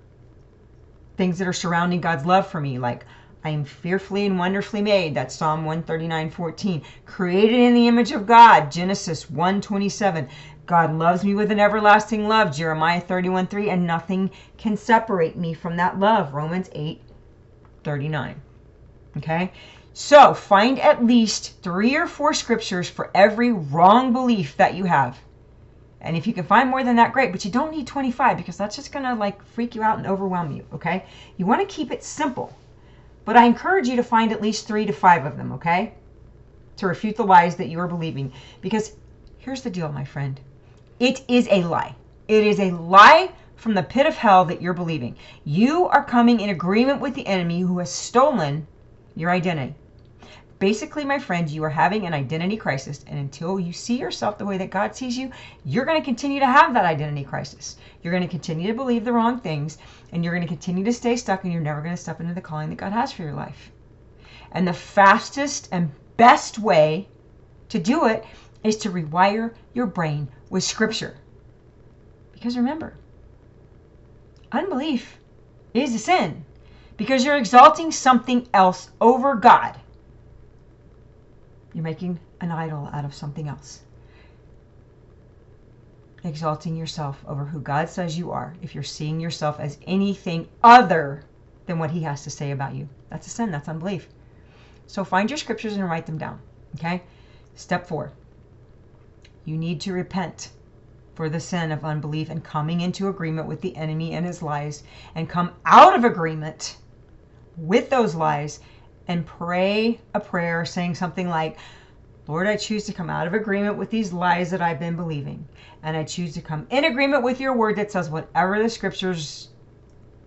things 1.17 1.39
that 1.39 1.49
are 1.49 1.53
surrounding 1.53 2.01
God's 2.01 2.27
love 2.27 2.47
for 2.47 2.61
me, 2.61 2.79
like 2.79 3.07
I 3.45 3.51
am 3.51 3.65
fearfully 3.65 4.25
and 4.25 4.39
wonderfully 4.39 4.83
made. 4.83 5.17
That's 5.17 5.35
Psalm 5.35 5.65
139:14. 5.65 6.83
Created 7.07 7.59
in 7.59 7.75
the 7.75 7.89
image 7.89 8.13
of 8.13 8.25
God, 8.25 8.71
Genesis 8.71 9.29
1:27. 9.29 10.29
God 10.65 10.95
loves 10.95 11.25
me 11.25 11.35
with 11.35 11.51
an 11.51 11.59
everlasting 11.59 12.29
love, 12.29 12.55
Jeremiah 12.55 13.01
31 13.01 13.49
3, 13.49 13.69
and 13.69 13.85
nothing 13.85 14.31
can 14.59 14.77
separate 14.77 15.37
me 15.37 15.55
from 15.55 15.77
that 15.77 15.99
love, 15.99 16.35
Romans 16.35 16.71
8 16.73 17.03
39. 17.83 18.41
Okay? 19.17 19.51
So 19.93 20.35
find 20.35 20.79
at 20.79 21.05
least 21.05 21.61
three 21.63 21.97
or 21.97 22.07
four 22.07 22.35
scriptures 22.35 22.89
for 22.89 23.11
every 23.13 23.51
wrong 23.51 24.13
belief 24.13 24.57
that 24.57 24.75
you 24.75 24.85
have. 24.85 25.19
And 26.01 26.17
if 26.17 26.29
you 26.29 26.33
can 26.33 26.45
find 26.45 26.71
more 26.71 26.85
than 26.85 26.97
that, 26.97 27.13
great, 27.13 27.33
but 27.33 27.45
you 27.45 27.51
don't 27.51 27.73
need 27.73 27.89
25 27.89 28.37
because 28.37 28.57
that's 28.57 28.77
just 28.77 28.93
going 28.93 29.05
to 29.05 29.15
like 29.15 29.45
freak 29.45 29.75
you 29.75 29.83
out 29.83 29.99
and 29.99 30.07
overwhelm 30.07 30.53
you, 30.53 30.65
okay? 30.73 31.07
You 31.37 31.45
want 31.45 31.61
to 31.61 31.75
keep 31.75 31.91
it 31.91 32.05
simple. 32.05 32.57
But 33.25 33.37
I 33.37 33.45
encourage 33.45 33.89
you 33.89 33.97
to 33.97 34.03
find 34.03 34.33
at 34.33 34.43
least 34.43 34.67
three 34.67 34.87
to 34.87 34.93
five 34.93 35.25
of 35.25 35.37
them, 35.37 35.53
okay? 35.53 35.95
To 36.79 36.87
refute 36.87 37.17
the 37.17 37.25
lies 37.25 37.57
that 37.57 37.69
you 37.69 37.79
are 37.79 37.89
believing. 37.89 38.33
Because 38.61 38.93
Here's 39.43 39.63
the 39.63 39.71
deal, 39.71 39.91
my 39.91 40.05
friend 40.05 40.39
it 41.01 41.25
is 41.27 41.49
a 41.51 41.65
lie. 41.65 41.97
It 42.29 42.47
is 42.47 42.61
a 42.61 42.71
lie 42.71 43.33
from 43.57 43.75
the 43.75 43.83
pit 43.83 44.07
of 44.07 44.15
hell 44.15 44.45
that 44.45 44.63
you're 44.63 44.73
believing. 44.73 45.17
You 45.45 45.89
are 45.89 46.05
coming 46.05 46.39
in 46.39 46.51
agreement 46.51 47.01
with 47.01 47.15
the 47.15 47.27
enemy 47.27 47.61
who 47.61 47.81
has 47.81 47.91
stolen 47.91 48.69
your 49.17 49.31
identity. 49.31 49.75
Basically, 50.63 51.05
my 51.05 51.19
friend, 51.19 51.51
you 51.51 51.65
are 51.65 51.71
having 51.71 52.07
an 52.07 52.15
identity 52.15 52.57
crisis, 52.57 53.05
and 53.09 53.19
until 53.19 53.59
you 53.59 53.73
see 53.73 53.99
yourself 53.99 54.39
the 54.39 54.45
way 54.45 54.59
that 54.59 54.71
God 54.71 54.95
sees 54.95 55.19
you, 55.19 55.33
you're 55.65 55.85
going 55.85 56.01
to 56.01 56.05
continue 56.05 56.39
to 56.39 56.47
have 56.47 56.73
that 56.73 56.85
identity 56.85 57.25
crisis. 57.25 57.79
You're 58.01 58.13
going 58.13 58.23
to 58.23 58.29
continue 58.29 58.69
to 58.69 58.77
believe 58.77 59.05
the 59.05 59.13
wrong 59.13 59.41
things, 59.41 59.79
and 60.13 60.23
you're 60.23 60.33
going 60.33 60.47
to 60.47 60.55
continue 60.55 60.85
to 60.85 60.93
stay 60.93 61.17
stuck, 61.17 61.43
and 61.43 61.53
you're 61.53 61.61
never 61.61 61.83
going 61.83 61.97
to 61.97 62.01
step 62.01 62.21
into 62.21 62.33
the 62.33 62.41
calling 62.41 62.69
that 62.69 62.77
God 62.77 62.93
has 62.93 63.11
for 63.11 63.23
your 63.23 63.33
life. 63.33 63.73
And 64.53 64.65
the 64.65 64.73
fastest 64.73 65.69
and 65.73 65.91
best 66.17 66.61
way 66.61 67.09
to 67.69 67.81
do 67.81 68.07
it 68.07 68.25
is 68.63 68.77
to 68.77 68.91
rewire 68.91 69.55
your 69.75 69.87
brain 69.87 70.29
with 70.49 70.63
Scripture. 70.63 71.17
Because 72.31 72.57
remember, 72.57 72.95
unbelief 74.53 75.19
is 75.75 75.93
a 75.93 75.99
sin 75.99 76.45
because 76.97 77.25
you're 77.25 77.37
exalting 77.37 77.91
something 77.91 78.47
else 78.55 78.91
over 79.01 79.35
God. 79.35 79.81
You're 81.73 81.85
making 81.85 82.21
an 82.41 82.51
idol 82.51 82.89
out 82.93 83.05
of 83.05 83.15
something 83.15 83.49
else. 83.49 83.81
Exalting 86.25 86.77
yourself 86.77 87.25
over 87.27 87.45
who 87.45 87.61
God 87.61 87.89
says 87.89 88.17
you 88.17 88.31
are 88.31 88.55
if 88.63 88.75
you're 88.75 88.85
seeing 88.85 89.19
yourself 89.19 89.59
as 89.59 89.79
anything 89.87 90.49
other 90.63 91.25
than 91.67 91.79
what 91.79 91.91
He 91.91 92.03
has 92.03 92.23
to 92.25 92.31
say 92.31 92.51
about 92.51 92.75
you. 92.75 92.89
That's 93.11 93.27
a 93.27 93.31
sin. 93.31 93.51
That's 93.51 93.69
unbelief. 93.69 94.09
So 94.87 95.05
find 95.05 95.31
your 95.31 95.39
scriptures 95.39 95.75
and 95.75 95.85
write 95.85 96.07
them 96.07 96.19
down. 96.19 96.41
Okay? 96.77 97.03
Step 97.55 97.87
four 97.87 98.13
you 99.45 99.57
need 99.57 99.81
to 99.81 99.93
repent 99.93 100.51
for 101.15 101.29
the 101.29 101.41
sin 101.41 101.73
of 101.73 101.85
unbelief 101.85 102.31
and 102.31 102.43
coming 102.45 102.81
into 102.81 103.09
agreement 103.09 103.47
with 103.47 103.61
the 103.61 103.77
enemy 103.77 104.13
and 104.13 104.25
his 104.25 104.43
lies 104.43 104.83
and 105.15 105.29
come 105.29 105.53
out 105.67 105.95
of 105.97 106.05
agreement 106.05 106.77
with 107.57 107.91
those 107.91 108.15
lies 108.15 108.61
and 109.09 109.27
pray 109.27 110.01
a 110.15 110.21
prayer 110.21 110.65
saying 110.65 110.95
something 110.95 111.29
like, 111.29 111.59
Lord, 112.29 112.47
I 112.47 112.57
choose 112.57 112.85
to 112.85 112.93
come 112.93 113.11
out 113.11 113.27
of 113.27 113.35
agreement 113.35 113.77
with 113.77 113.91
these 113.91 114.13
lies 114.13 114.51
that 114.51 114.63
I've 114.63 114.79
been 114.79 114.97
believing. 114.97 115.45
And 115.83 115.97
I 115.97 116.05
choose 116.05 116.35
to 116.35 116.41
come 116.41 116.67
in 116.71 116.85
agreement 116.85 117.25
with 117.25 117.41
your 117.41 117.55
word 117.55 117.77
that 117.77 117.91
says 117.91 118.09
whatever 118.09 118.63
the 118.63 118.69
scriptures 118.69 119.49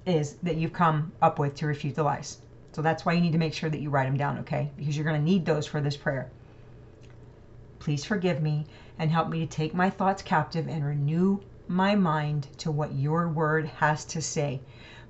is 0.06 0.36
that 0.44 0.58
you've 0.58 0.74
come 0.74 1.12
up 1.22 1.40
with 1.40 1.56
to 1.56 1.68
refute 1.68 1.96
the 1.96 2.04
lies. 2.04 2.40
So 2.74 2.82
that's 2.82 3.06
why 3.06 3.14
you 3.14 3.22
need 3.22 3.32
to 3.32 3.38
make 3.38 3.54
sure 3.54 3.70
that 3.70 3.80
you 3.80 3.90
write 3.90 4.06
them 4.06 4.18
down, 4.18 4.40
okay? 4.40 4.70
Because 4.76 4.98
you're 4.98 5.06
going 5.06 5.20
to 5.20 5.24
need 5.24 5.46
those 5.46 5.66
for 5.66 5.80
this 5.80 5.96
prayer. 5.96 6.30
Please 7.80 8.04
forgive 8.04 8.42
me 8.42 8.66
and 9.00 9.10
help 9.10 9.30
me 9.30 9.40
to 9.40 9.46
take 9.46 9.74
my 9.74 9.90
thoughts 9.90 10.22
captive 10.22 10.68
and 10.68 10.84
renew 10.84 11.40
my 11.68 11.96
mind 11.96 12.48
to 12.58 12.72
what 12.72 12.94
your 12.94 13.30
word 13.30 13.66
has 13.66 14.04
to 14.06 14.22
say. 14.22 14.60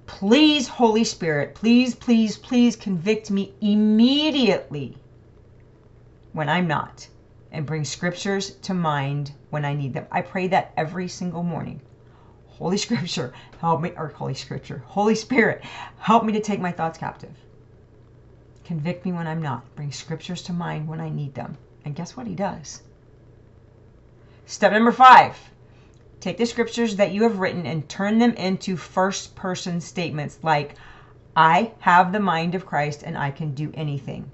Please, 0.07 0.67
Holy 0.67 1.03
Spirit, 1.03 1.55
please, 1.55 1.95
please, 1.95 2.37
please 2.37 2.75
convict 2.75 3.31
me 3.31 3.53
immediately 3.59 4.97
when 6.31 6.47
I'm 6.47 6.67
not 6.67 7.07
and 7.51 7.65
bring 7.65 7.83
scriptures 7.85 8.51
to 8.57 8.73
mind 8.73 9.31
when 9.49 9.65
I 9.65 9.73
need 9.73 9.93
them. 9.93 10.05
I 10.11 10.21
pray 10.21 10.47
that 10.49 10.73
every 10.77 11.07
single 11.07 11.43
morning. 11.43 11.81
Holy 12.47 12.77
Scripture, 12.85 13.33
help 13.59 13.81
me, 13.81 13.91
or 13.97 14.09
Holy 14.09 14.33
Scripture, 14.33 14.83
Holy 14.87 15.15
Spirit, 15.15 15.63
help 15.97 16.23
me 16.23 16.33
to 16.33 16.39
take 16.39 16.59
my 16.59 16.71
thoughts 16.71 16.97
captive. 16.97 17.35
Convict 18.63 19.05
me 19.05 19.11
when 19.11 19.27
I'm 19.27 19.41
not. 19.41 19.75
Bring 19.75 19.91
scriptures 19.91 20.41
to 20.43 20.53
mind 20.53 20.87
when 20.87 20.99
I 20.99 21.09
need 21.09 21.35
them. 21.35 21.57
And 21.83 21.95
guess 21.95 22.17
what? 22.17 22.27
He 22.27 22.35
does. 22.35 22.81
Step 24.45 24.71
number 24.71 24.91
five 24.91 25.37
Take 26.19 26.37
the 26.37 26.45
scriptures 26.45 26.95
that 26.95 27.11
you 27.11 27.23
have 27.23 27.39
written 27.39 27.65
and 27.65 27.87
turn 27.87 28.19
them 28.19 28.33
into 28.33 28.77
first 28.77 29.35
person 29.35 29.79
statements 29.81 30.39
like, 30.41 30.75
I 31.35 31.73
have 31.79 32.11
the 32.11 32.19
mind 32.19 32.55
of 32.55 32.65
Christ 32.65 33.03
and 33.03 33.17
I 33.17 33.31
can 33.31 33.53
do 33.53 33.71
anything. 33.73 34.31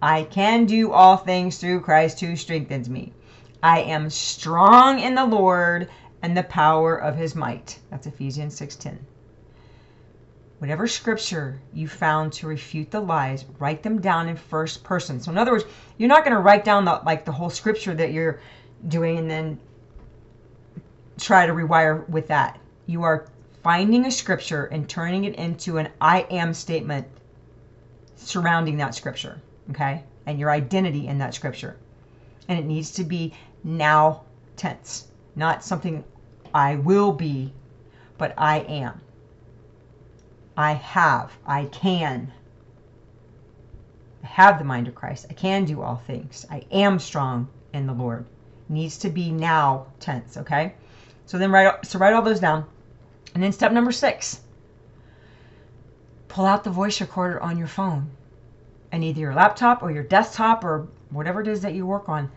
I 0.00 0.22
can 0.22 0.66
do 0.66 0.92
all 0.92 1.16
things 1.16 1.58
through 1.58 1.80
Christ 1.80 2.20
who 2.20 2.36
strengthens 2.36 2.88
me. 2.88 3.12
I 3.62 3.80
am 3.80 4.10
strong 4.10 5.00
in 5.00 5.16
the 5.16 5.26
Lord 5.26 5.88
and 6.22 6.36
the 6.36 6.44
power 6.44 6.96
of 6.96 7.16
his 7.16 7.34
might. 7.34 7.78
That's 7.90 8.06
Ephesians 8.06 8.58
6:10. 8.58 8.98
Whatever 10.58 10.86
scripture 10.86 11.60
you 11.72 11.88
found 11.88 12.32
to 12.34 12.46
refute 12.46 12.90
the 12.90 13.00
lies, 13.00 13.44
write 13.58 13.82
them 13.82 14.00
down 14.00 14.28
in 14.28 14.36
first 14.36 14.84
person. 14.84 15.20
So 15.20 15.30
in 15.30 15.38
other 15.38 15.52
words, 15.52 15.64
you're 15.96 16.08
not 16.08 16.24
going 16.24 16.34
to 16.34 16.42
write 16.42 16.64
down 16.64 16.84
the 16.84 17.00
like 17.04 17.24
the 17.24 17.32
whole 17.32 17.50
scripture 17.50 17.94
that 17.94 18.12
you're 18.12 18.40
doing 18.86 19.18
and 19.18 19.30
then 19.30 19.60
try 21.18 21.46
to 21.46 21.52
rewire 21.52 22.08
with 22.08 22.28
that. 22.28 22.58
You 22.86 23.02
are 23.02 23.26
finding 23.62 24.06
a 24.06 24.10
scripture 24.10 24.66
and 24.66 24.88
turning 24.88 25.24
it 25.24 25.34
into 25.34 25.78
an 25.78 25.88
I 26.00 26.20
am 26.30 26.54
statement 26.54 27.06
surrounding 28.16 28.76
that 28.78 28.94
scripture, 28.94 29.40
okay? 29.70 30.04
And 30.26 30.38
your 30.38 30.50
identity 30.50 31.06
in 31.06 31.18
that 31.18 31.34
scripture. 31.34 31.76
And 32.48 32.58
it 32.58 32.64
needs 32.64 32.92
to 32.92 33.04
be 33.04 33.34
now 33.64 34.22
tense, 34.56 35.08
not 35.36 35.64
something 35.64 36.04
I 36.54 36.76
will 36.76 37.12
be, 37.12 37.52
but 38.16 38.34
I 38.38 38.60
am. 38.60 39.00
I 40.56 40.72
have, 40.72 41.36
I 41.46 41.66
can. 41.66 42.32
I 44.24 44.26
have 44.26 44.58
the 44.58 44.64
mind 44.64 44.88
of 44.88 44.94
Christ. 44.94 45.26
I 45.30 45.34
can 45.34 45.64
do 45.64 45.82
all 45.82 46.02
things. 46.06 46.46
I 46.50 46.64
am 46.72 46.98
strong 46.98 47.48
in 47.72 47.86
the 47.86 47.92
Lord. 47.92 48.24
Needs 48.68 48.98
to 48.98 49.08
be 49.08 49.30
now 49.30 49.86
tense, 50.00 50.36
okay? 50.36 50.74
So 51.28 51.36
then 51.36 51.52
write 51.52 51.84
so 51.84 51.98
write 51.98 52.14
all 52.14 52.22
those 52.22 52.40
down. 52.40 52.64
And 53.34 53.42
then 53.42 53.52
step 53.52 53.70
number 53.70 53.92
six. 53.92 54.40
Pull 56.28 56.46
out 56.46 56.64
the 56.64 56.70
voice 56.70 57.02
recorder 57.02 57.38
on 57.38 57.58
your 57.58 57.66
phone 57.66 58.10
and 58.90 59.04
either 59.04 59.20
your 59.20 59.34
laptop 59.34 59.82
or 59.82 59.90
your 59.90 60.02
desktop 60.02 60.64
or 60.64 60.88
whatever 61.10 61.42
it 61.42 61.48
is 61.48 61.60
that 61.60 61.74
you 61.74 61.84
work 61.84 62.08
on. 62.08 62.30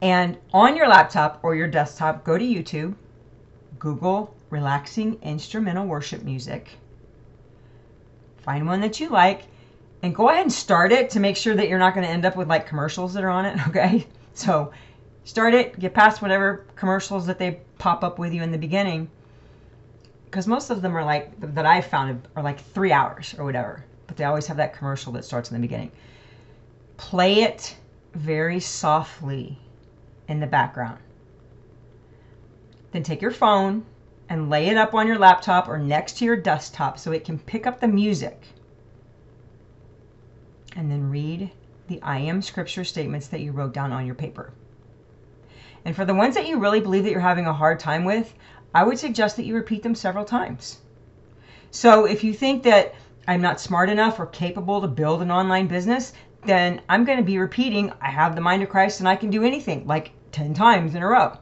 And 0.00 0.38
on 0.54 0.76
your 0.76 0.88
laptop 0.88 1.40
or 1.42 1.54
your 1.54 1.68
desktop, 1.68 2.24
go 2.24 2.38
to 2.38 2.44
YouTube, 2.44 2.94
Google 3.78 4.34
relaxing 4.48 5.18
instrumental 5.20 5.86
worship 5.86 6.22
music. 6.22 6.70
Find 8.38 8.66
one 8.66 8.80
that 8.80 8.98
you 8.98 9.10
like 9.10 9.42
and 10.02 10.14
go 10.14 10.30
ahead 10.30 10.40
and 10.40 10.52
start 10.52 10.90
it 10.90 11.10
to 11.10 11.20
make 11.20 11.36
sure 11.36 11.54
that 11.54 11.68
you're 11.68 11.78
not 11.78 11.92
going 11.92 12.06
to 12.06 12.10
end 12.10 12.24
up 12.24 12.34
with 12.34 12.48
like 12.48 12.66
commercials 12.66 13.12
that 13.12 13.24
are 13.24 13.28
on 13.28 13.44
it, 13.44 13.58
okay? 13.68 14.06
So 14.32 14.72
start 15.24 15.52
it, 15.52 15.78
get 15.78 15.92
past 15.92 16.22
whatever 16.22 16.64
commercials 16.76 17.26
that 17.26 17.38
they 17.38 17.60
pop 17.80 18.04
up 18.04 18.18
with 18.18 18.32
you 18.32 18.42
in 18.42 18.52
the 18.52 18.58
beginning. 18.58 19.08
Because 20.26 20.46
most 20.46 20.70
of 20.70 20.82
them 20.82 20.96
are 20.96 21.04
like, 21.04 21.32
that 21.40 21.66
I've 21.66 21.86
found 21.86 22.28
are 22.36 22.42
like 22.42 22.60
three 22.60 22.92
hours 22.92 23.34
or 23.36 23.44
whatever. 23.44 23.84
But 24.06 24.16
they 24.16 24.24
always 24.24 24.46
have 24.46 24.58
that 24.58 24.76
commercial 24.76 25.12
that 25.14 25.24
starts 25.24 25.50
in 25.50 25.56
the 25.56 25.60
beginning. 25.60 25.90
Play 26.96 27.42
it 27.42 27.76
very 28.14 28.60
softly 28.60 29.58
in 30.28 30.38
the 30.38 30.46
background. 30.46 30.98
Then 32.92 33.02
take 33.02 33.22
your 33.22 33.30
phone 33.30 33.84
and 34.28 34.50
lay 34.50 34.68
it 34.68 34.76
up 34.76 34.94
on 34.94 35.08
your 35.08 35.18
laptop 35.18 35.68
or 35.68 35.78
next 35.78 36.18
to 36.18 36.24
your 36.24 36.36
desktop 36.36 36.98
so 36.98 37.10
it 37.10 37.24
can 37.24 37.38
pick 37.38 37.66
up 37.66 37.80
the 37.80 37.88
music. 37.88 38.40
And 40.76 40.90
then 40.90 41.10
read 41.10 41.50
the 41.88 42.00
I 42.02 42.18
am 42.18 42.42
scripture 42.42 42.84
statements 42.84 43.26
that 43.28 43.40
you 43.40 43.50
wrote 43.50 43.72
down 43.72 43.90
on 43.90 44.06
your 44.06 44.14
paper. 44.14 44.52
And 45.84 45.96
for 45.96 46.04
the 46.04 46.14
ones 46.14 46.34
that 46.34 46.46
you 46.46 46.58
really 46.58 46.80
believe 46.80 47.04
that 47.04 47.10
you're 47.10 47.20
having 47.20 47.46
a 47.46 47.52
hard 47.52 47.80
time 47.80 48.04
with, 48.04 48.34
I 48.74 48.84
would 48.84 48.98
suggest 48.98 49.36
that 49.36 49.44
you 49.44 49.54
repeat 49.54 49.82
them 49.82 49.94
several 49.94 50.24
times. 50.24 50.78
So 51.70 52.04
if 52.04 52.22
you 52.24 52.34
think 52.34 52.62
that 52.64 52.94
I'm 53.26 53.40
not 53.40 53.60
smart 53.60 53.88
enough 53.88 54.18
or 54.18 54.26
capable 54.26 54.80
to 54.80 54.88
build 54.88 55.22
an 55.22 55.30
online 55.30 55.66
business, 55.66 56.12
then 56.44 56.80
I'm 56.88 57.04
going 57.04 57.18
to 57.18 57.24
be 57.24 57.38
repeating, 57.38 57.92
I 58.00 58.10
have 58.10 58.34
the 58.34 58.40
mind 58.40 58.62
of 58.62 58.68
Christ 58.68 59.00
and 59.00 59.08
I 59.08 59.16
can 59.16 59.30
do 59.30 59.44
anything, 59.44 59.86
like 59.86 60.12
10 60.32 60.54
times 60.54 60.94
in 60.94 61.02
a 61.02 61.06
row. 61.06 61.36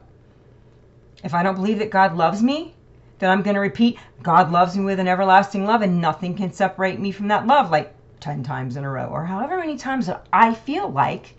If 1.23 1.33
I 1.33 1.43
don't 1.43 1.55
believe 1.55 1.79
that 1.79 1.89
God 1.89 2.15
loves 2.15 2.41
me, 2.41 2.75
then 3.19 3.29
I'm 3.29 3.41
going 3.41 3.55
to 3.55 3.59
repeat, 3.59 3.99
God 4.23 4.51
loves 4.51 4.77
me 4.77 4.85
with 4.85 4.99
an 4.99 5.07
everlasting 5.07 5.65
love 5.65 5.81
and 5.81 5.99
nothing 5.99 6.35
can 6.35 6.53
separate 6.53 6.99
me 6.99 7.11
from 7.11 7.27
that 7.27 7.47
love, 7.47 7.71
like 7.71 7.93
10 8.19 8.43
times 8.43 8.77
in 8.77 8.83
a 8.83 8.89
row, 8.89 9.07
or 9.07 9.25
however 9.25 9.57
many 9.57 9.77
times 9.77 10.07
that 10.07 10.25
I 10.31 10.53
feel 10.53 10.89
like 10.89 11.35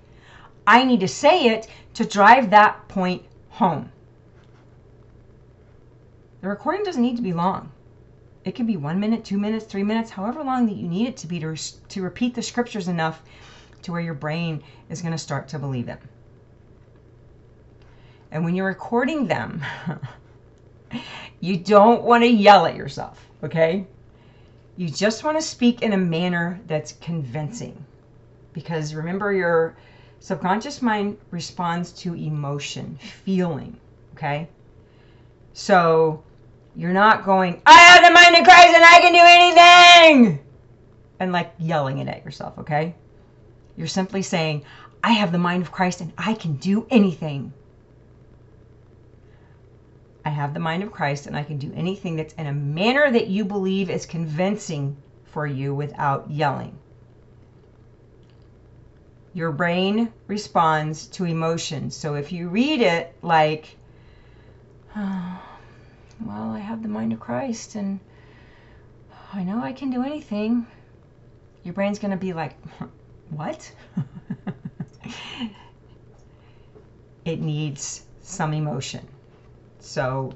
I 0.66 0.84
need 0.84 1.00
to 1.00 1.08
say 1.08 1.46
it 1.46 1.68
to 1.94 2.04
drive 2.04 2.50
that 2.50 2.88
point 2.88 3.24
home. 3.50 3.90
The 6.40 6.48
recording 6.48 6.84
doesn't 6.84 7.02
need 7.02 7.16
to 7.16 7.22
be 7.22 7.32
long. 7.32 7.72
It 8.44 8.54
can 8.54 8.66
be 8.66 8.76
one 8.76 8.98
minute, 8.98 9.24
two 9.24 9.36
minutes, 9.36 9.66
three 9.66 9.82
minutes, 9.82 10.10
however 10.10 10.42
long 10.42 10.66
that 10.66 10.76
you 10.76 10.88
need 10.88 11.08
it 11.08 11.16
to 11.18 11.26
be 11.26 11.38
to, 11.40 11.54
to 11.56 12.02
repeat 12.02 12.34
the 12.34 12.42
scriptures 12.42 12.88
enough 12.88 13.22
to 13.82 13.92
where 13.92 14.00
your 14.00 14.14
brain 14.14 14.62
is 14.88 15.02
going 15.02 15.12
to 15.12 15.18
start 15.18 15.48
to 15.48 15.58
believe 15.58 15.86
them. 15.86 15.98
And 18.30 18.44
when 18.44 18.54
you're 18.54 18.66
recording 18.66 19.26
them, 19.26 19.62
you 21.40 21.56
don't 21.56 22.02
want 22.02 22.22
to 22.22 22.28
yell 22.28 22.64
at 22.64 22.76
yourself, 22.76 23.28
okay? 23.42 23.86
You 24.76 24.88
just 24.88 25.24
want 25.24 25.36
to 25.36 25.42
speak 25.42 25.82
in 25.82 25.92
a 25.92 25.98
manner 25.98 26.60
that's 26.66 26.92
convincing. 26.92 27.84
Because 28.52 28.94
remember, 28.94 29.32
your 29.32 29.76
Subconscious 30.20 30.82
mind 30.82 31.16
responds 31.30 31.92
to 31.92 32.14
emotion, 32.14 32.98
feeling, 33.24 33.78
okay? 34.12 34.48
So 35.54 36.22
you're 36.76 36.92
not 36.92 37.24
going, 37.24 37.62
I 37.64 37.72
have 37.72 38.04
the 38.04 38.12
mind 38.12 38.36
of 38.36 38.44
Christ 38.44 38.74
and 38.74 38.84
I 38.84 39.00
can 39.00 39.12
do 39.14 39.22
anything! 39.24 40.44
And 41.18 41.32
like 41.32 41.54
yelling 41.58 41.98
it 41.98 42.08
at 42.08 42.24
yourself, 42.24 42.58
okay? 42.58 42.94
You're 43.78 43.86
simply 43.86 44.20
saying, 44.20 44.64
I 45.02 45.12
have 45.12 45.32
the 45.32 45.38
mind 45.38 45.62
of 45.62 45.72
Christ 45.72 46.02
and 46.02 46.12
I 46.18 46.34
can 46.34 46.56
do 46.56 46.86
anything. 46.90 47.54
I 50.22 50.28
have 50.28 50.52
the 50.52 50.60
mind 50.60 50.82
of 50.82 50.92
Christ 50.92 51.26
and 51.26 51.34
I 51.34 51.44
can 51.44 51.56
do 51.56 51.72
anything 51.74 52.16
that's 52.16 52.34
in 52.34 52.46
a 52.46 52.52
manner 52.52 53.10
that 53.10 53.28
you 53.28 53.46
believe 53.46 53.88
is 53.88 54.04
convincing 54.04 54.98
for 55.24 55.46
you 55.46 55.74
without 55.74 56.30
yelling. 56.30 56.78
Your 59.32 59.52
brain 59.52 60.12
responds 60.26 61.06
to 61.08 61.24
emotions. 61.24 61.96
So 61.96 62.14
if 62.14 62.32
you 62.32 62.48
read 62.48 62.80
it 62.80 63.14
like, 63.22 63.76
oh, 64.96 65.42
well, 66.24 66.50
I 66.50 66.58
have 66.58 66.82
the 66.82 66.88
mind 66.88 67.12
of 67.12 67.20
Christ 67.20 67.74
and 67.74 68.00
I 69.32 69.44
know 69.44 69.62
I 69.62 69.72
can 69.72 69.90
do 69.90 70.02
anything, 70.02 70.66
your 71.62 71.74
brain's 71.74 71.98
going 71.98 72.10
to 72.10 72.16
be 72.16 72.32
like, 72.32 72.56
what? 73.30 73.72
it 77.24 77.40
needs 77.40 78.04
some 78.22 78.52
emotion. 78.52 79.06
So 79.78 80.32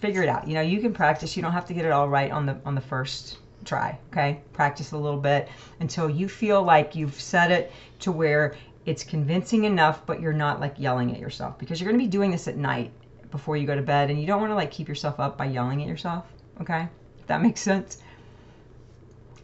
figure 0.00 0.22
it 0.22 0.28
out. 0.28 0.46
You 0.46 0.54
know, 0.54 0.60
you 0.60 0.80
can 0.80 0.92
practice. 0.92 1.36
You 1.36 1.42
don't 1.42 1.52
have 1.52 1.66
to 1.66 1.74
get 1.74 1.84
it 1.84 1.92
all 1.92 2.08
right 2.08 2.30
on 2.30 2.46
the 2.46 2.60
on 2.64 2.74
the 2.74 2.80
first 2.80 3.38
try. 3.64 3.98
Okay, 4.10 4.40
practice 4.52 4.92
a 4.92 4.96
little 4.96 5.20
bit 5.20 5.48
until 5.80 6.08
you 6.08 6.28
feel 6.28 6.62
like 6.62 6.94
you've 6.94 7.20
set 7.20 7.50
it 7.50 7.72
to 8.00 8.12
where 8.12 8.56
it's 8.86 9.04
convincing 9.04 9.64
enough, 9.64 10.04
but 10.06 10.20
you're 10.20 10.32
not 10.32 10.60
like 10.60 10.74
yelling 10.78 11.12
at 11.12 11.20
yourself 11.20 11.58
because 11.58 11.80
you're 11.80 11.90
going 11.90 11.98
to 11.98 12.04
be 12.04 12.10
doing 12.10 12.30
this 12.30 12.48
at 12.48 12.56
night 12.56 12.90
before 13.30 13.56
you 13.56 13.66
go 13.66 13.76
to 13.76 13.82
bed, 13.82 14.10
and 14.10 14.20
you 14.20 14.26
don't 14.26 14.40
want 14.40 14.50
to 14.50 14.54
like 14.54 14.70
keep 14.70 14.88
yourself 14.88 15.20
up 15.20 15.36
by 15.36 15.44
yelling 15.44 15.82
at 15.82 15.88
yourself. 15.88 16.24
Okay, 16.60 16.88
if 17.18 17.26
that 17.26 17.42
makes 17.42 17.60
sense. 17.60 17.98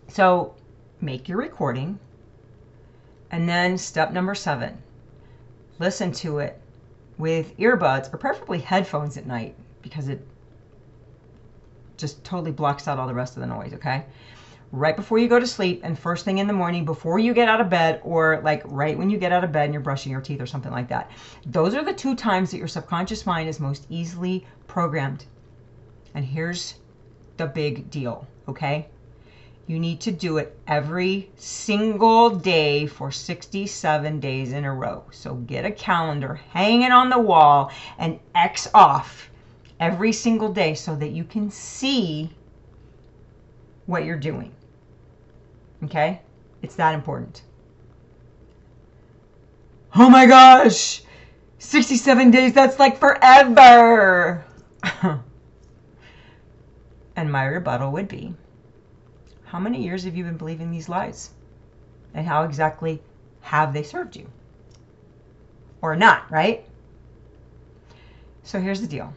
So 0.08 0.54
make 1.00 1.28
your 1.28 1.38
recording, 1.38 1.98
and 3.30 3.48
then 3.48 3.76
step 3.76 4.12
number 4.12 4.34
seven, 4.34 4.78
listen 5.78 6.12
to 6.12 6.38
it 6.38 6.60
with 7.18 7.56
earbuds 7.58 8.12
or 8.12 8.18
preferably 8.18 8.58
headphones 8.58 9.16
at 9.16 9.26
night 9.26 9.54
because 9.82 10.08
it 10.08 10.26
just 12.04 12.22
totally 12.22 12.52
blocks 12.52 12.86
out 12.86 12.98
all 12.98 13.06
the 13.06 13.14
rest 13.14 13.34
of 13.34 13.40
the 13.40 13.46
noise, 13.46 13.72
okay? 13.72 14.04
Right 14.72 14.94
before 14.94 15.18
you 15.18 15.26
go 15.26 15.40
to 15.40 15.46
sleep 15.46 15.80
and 15.82 15.98
first 15.98 16.26
thing 16.26 16.36
in 16.36 16.46
the 16.46 16.52
morning 16.52 16.84
before 16.84 17.18
you 17.18 17.32
get 17.32 17.48
out 17.48 17.62
of 17.62 17.70
bed 17.70 18.02
or 18.04 18.42
like 18.44 18.60
right 18.66 18.98
when 18.98 19.08
you 19.08 19.16
get 19.16 19.32
out 19.32 19.42
of 19.42 19.52
bed 19.52 19.64
and 19.64 19.72
you're 19.72 19.82
brushing 19.82 20.12
your 20.12 20.20
teeth 20.20 20.42
or 20.42 20.46
something 20.46 20.70
like 20.70 20.88
that. 20.88 21.10
Those 21.46 21.74
are 21.74 21.82
the 21.82 21.94
two 21.94 22.14
times 22.14 22.50
that 22.50 22.58
your 22.58 22.68
subconscious 22.68 23.24
mind 23.24 23.48
is 23.48 23.58
most 23.58 23.86
easily 23.88 24.46
programmed. 24.66 25.24
And 26.14 26.26
here's 26.26 26.74
the 27.38 27.46
big 27.46 27.88
deal, 27.90 28.26
okay? 28.46 28.88
You 29.66 29.78
need 29.78 30.02
to 30.02 30.10
do 30.10 30.36
it 30.36 30.58
every 30.66 31.30
single 31.36 32.28
day 32.28 32.86
for 32.86 33.10
67 33.10 34.20
days 34.20 34.52
in 34.52 34.66
a 34.66 34.74
row. 34.74 35.04
So 35.10 35.36
get 35.36 35.64
a 35.64 35.70
calendar, 35.70 36.34
hang 36.50 36.82
it 36.82 36.92
on 36.92 37.08
the 37.08 37.18
wall, 37.18 37.72
and 37.96 38.20
X 38.34 38.68
off 38.74 39.30
every 39.80 40.12
single 40.12 40.52
day 40.52 40.74
so 40.74 40.94
that 40.96 41.10
you 41.10 41.24
can 41.24 41.50
see 41.50 42.30
what 43.86 44.04
you're 44.04 44.18
doing. 44.18 44.52
Okay? 45.84 46.20
It's 46.62 46.76
that 46.76 46.94
important. 46.94 47.42
Oh 49.96 50.10
my 50.10 50.26
gosh! 50.26 51.02
67 51.58 52.30
days, 52.30 52.52
that's 52.52 52.78
like 52.78 52.98
forever! 52.98 54.44
and 57.16 57.30
my 57.30 57.44
rebuttal 57.44 57.92
would 57.92 58.08
be 58.08 58.34
how 59.54 59.60
many 59.60 59.84
years 59.84 60.02
have 60.02 60.16
you 60.16 60.24
been 60.24 60.36
believing 60.36 60.72
these 60.72 60.88
lies? 60.88 61.30
And 62.12 62.26
how 62.26 62.42
exactly 62.42 63.00
have 63.40 63.72
they 63.72 63.84
served 63.84 64.16
you? 64.16 64.28
Or 65.80 65.94
not, 65.94 66.28
right? 66.28 66.66
So 68.42 68.60
here's 68.60 68.80
the 68.80 68.88
deal. 68.88 69.14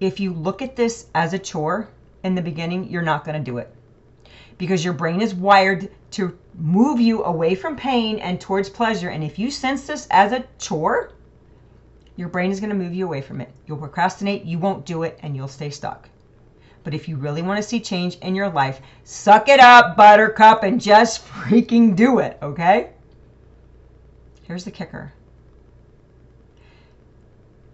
If 0.00 0.18
you 0.18 0.32
look 0.32 0.62
at 0.62 0.76
this 0.76 1.06
as 1.14 1.34
a 1.34 1.38
chore 1.38 1.90
in 2.24 2.34
the 2.34 2.42
beginning, 2.42 2.88
you're 2.88 3.02
not 3.02 3.24
going 3.24 3.38
to 3.38 3.50
do 3.50 3.58
it. 3.58 3.72
Because 4.56 4.82
your 4.82 4.94
brain 4.94 5.20
is 5.20 5.34
wired 5.34 5.90
to 6.12 6.36
move 6.54 7.00
you 7.00 7.22
away 7.22 7.54
from 7.54 7.76
pain 7.76 8.18
and 8.18 8.40
towards 8.40 8.70
pleasure. 8.70 9.10
And 9.10 9.22
if 9.22 9.38
you 9.38 9.50
sense 9.50 9.86
this 9.86 10.06
as 10.10 10.32
a 10.32 10.44
chore, 10.58 11.12
your 12.16 12.28
brain 12.28 12.50
is 12.50 12.60
going 12.60 12.70
to 12.70 12.76
move 12.76 12.94
you 12.94 13.04
away 13.04 13.20
from 13.20 13.42
it. 13.42 13.52
You'll 13.66 13.76
procrastinate, 13.76 14.44
you 14.44 14.58
won't 14.58 14.86
do 14.86 15.02
it, 15.02 15.18
and 15.22 15.36
you'll 15.36 15.48
stay 15.48 15.70
stuck. 15.70 16.08
But 16.82 16.94
if 16.94 17.06
you 17.06 17.16
really 17.16 17.42
want 17.42 17.58
to 17.58 17.62
see 17.62 17.80
change 17.80 18.16
in 18.18 18.34
your 18.34 18.48
life, 18.48 18.80
suck 19.04 19.50
it 19.50 19.60
up, 19.60 19.96
buttercup, 19.96 20.62
and 20.62 20.80
just 20.80 21.26
freaking 21.28 21.94
do 21.94 22.20
it, 22.20 22.38
okay? 22.42 22.90
Here's 24.42 24.64
the 24.64 24.70
kicker 24.70 25.12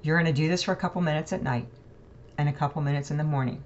you're 0.02 0.20
going 0.20 0.32
to 0.32 0.40
do 0.40 0.48
this 0.48 0.62
for 0.62 0.70
a 0.70 0.76
couple 0.76 1.00
minutes 1.02 1.32
at 1.32 1.42
night 1.42 1.66
and 2.38 2.48
a 2.48 2.52
couple 2.52 2.82
minutes 2.82 3.10
in 3.10 3.16
the 3.16 3.24
morning. 3.24 3.62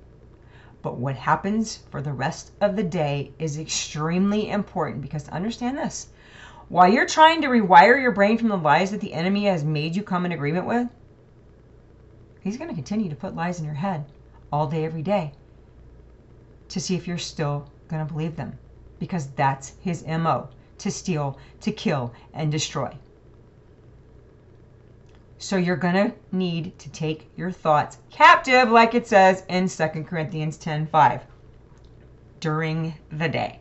But 0.83 0.97
what 0.97 1.17
happens 1.17 1.77
for 1.91 2.01
the 2.01 2.13
rest 2.13 2.53
of 2.61 2.77
the 2.77 2.83
day 2.83 3.33
is 3.39 3.59
extremely 3.59 4.49
important 4.49 5.03
because 5.03 5.29
understand 5.29 5.77
this. 5.77 6.09
While 6.69 6.89
you're 6.89 7.07
trying 7.07 7.43
to 7.43 7.49
rewire 7.49 8.01
your 8.01 8.13
brain 8.13 8.39
from 8.39 8.49
the 8.49 8.57
lies 8.57 8.91
that 8.93 9.01
the 9.01 9.13
enemy 9.13 9.45
has 9.47 9.65
made 9.65 9.97
you 9.97 10.03
come 10.03 10.25
in 10.25 10.33
agreement 10.33 10.67
with, 10.67 10.89
he's 12.41 12.57
going 12.57 12.71
to 12.71 12.75
continue 12.75 13.11
to 13.11 13.17
put 13.17 13.35
lies 13.35 13.59
in 13.59 13.65
your 13.65 13.75
head 13.75 14.07
all 14.53 14.67
day, 14.67 14.85
every 14.85 15.03
day 15.03 15.33
to 16.69 16.81
see 16.81 16.95
if 16.95 17.07
you're 17.07 17.19
still 17.19 17.71
going 17.89 18.07
to 18.07 18.13
believe 18.13 18.37
them. 18.37 18.59
Because 18.99 19.29
that's 19.31 19.75
his 19.81 20.07
MO 20.07 20.49
to 20.79 20.91
steal, 20.91 21.39
to 21.61 21.73
kill, 21.73 22.15
and 22.33 22.51
destroy. 22.51 22.97
So 25.43 25.57
you're 25.57 25.77
going 25.77 25.95
to 25.95 26.13
need 26.33 26.79
to 26.81 26.91
take 26.91 27.31
your 27.35 27.51
thoughts 27.51 27.97
captive, 28.11 28.71
like 28.71 28.95
it 28.95 29.07
says 29.07 29.43
in 29.49 29.71
2 29.71 30.05
Corinthians 30.05 30.59
10 30.59 30.87
5, 30.87 31.23
during 32.41 32.93
the 33.11 33.27
day. 33.27 33.59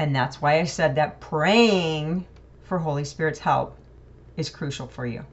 And 0.00 0.14
that's 0.14 0.42
why 0.42 0.58
I 0.58 0.64
said 0.64 0.96
that 0.96 1.20
praying 1.20 2.26
for 2.64 2.78
Holy 2.78 3.04
Spirit's 3.04 3.38
help 3.38 3.78
is 4.36 4.50
crucial 4.50 4.88
for 4.88 5.06
you. 5.06 5.24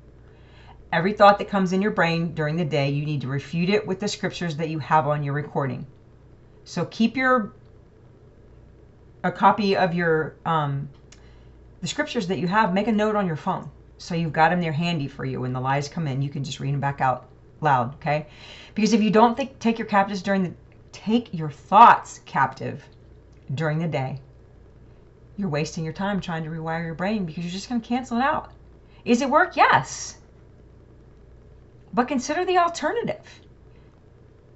Every 0.94 1.14
thought 1.14 1.40
that 1.40 1.50
comes 1.50 1.74
in 1.74 1.82
your 1.82 1.90
brain 1.90 2.36
during 2.36 2.56
the 2.56 2.64
day, 2.64 2.92
you 2.92 3.04
need 3.04 3.22
to 3.22 3.28
refute 3.28 3.72
it 3.72 3.88
with 3.88 4.00
the 4.00 4.08
scriptures 4.08 4.56
that 4.58 4.70
you 4.70 4.78
have 4.78 5.08
on 5.08 5.24
your 5.24 5.34
recording. 5.34 5.88
So 6.64 6.86
keep 6.86 7.18
your 7.18 7.54
a 9.24 9.32
copy 9.32 9.76
of 9.76 9.96
your 9.96 10.36
um, 10.46 10.90
the 11.82 11.88
scriptures 11.88 12.28
that 12.28 12.38
you 12.38 12.48
have. 12.48 12.72
Make 12.72 12.88
a 12.88 12.92
note 12.92 13.16
on 13.16 13.26
your 13.26 13.36
phone 13.36 13.72
so 14.02 14.16
you've 14.16 14.34
got 14.34 14.50
them 14.50 14.62
there 14.62 14.72
handy 14.72 15.08
for 15.08 15.26
you. 15.26 15.40
When 15.40 15.54
the 15.54 15.60
lies 15.60 15.88
come 15.88 16.08
in, 16.08 16.24
you 16.24 16.30
can 16.30 16.44
just 16.44 16.60
read 16.60 16.74
them 16.74 16.80
back 16.80 17.02
out 17.02 17.28
loud. 17.62 17.94
Okay? 17.96 18.26
Because 18.74 18.94
if 18.94 19.02
you 19.02 19.12
don't 19.12 19.38
think, 19.38 19.60
take 19.60 19.78
your 19.78 19.88
captives 19.88 20.24
during 20.24 20.44
the 20.44 20.54
take 20.92 21.34
your 21.34 21.52
thoughts 21.52 22.20
captive 22.26 22.84
during 23.54 23.78
the 23.78 23.88
day, 23.88 24.20
you're 25.38 25.50
wasting 25.50 25.84
your 25.84 25.94
time 25.94 26.20
trying 26.20 26.44
to 26.44 26.50
rewire 26.50 26.84
your 26.84 26.96
brain 26.96 27.26
because 27.26 27.44
you're 27.44 27.52
just 27.52 27.70
going 27.70 27.80
to 27.80 27.88
cancel 27.88 28.18
it 28.18 28.24
out. 28.24 28.52
Is 29.06 29.22
it 29.22 29.30
work? 29.30 29.56
Yes. 29.56 30.18
But 31.94 32.08
consider 32.08 32.44
the 32.44 32.58
alternative. 32.58 33.42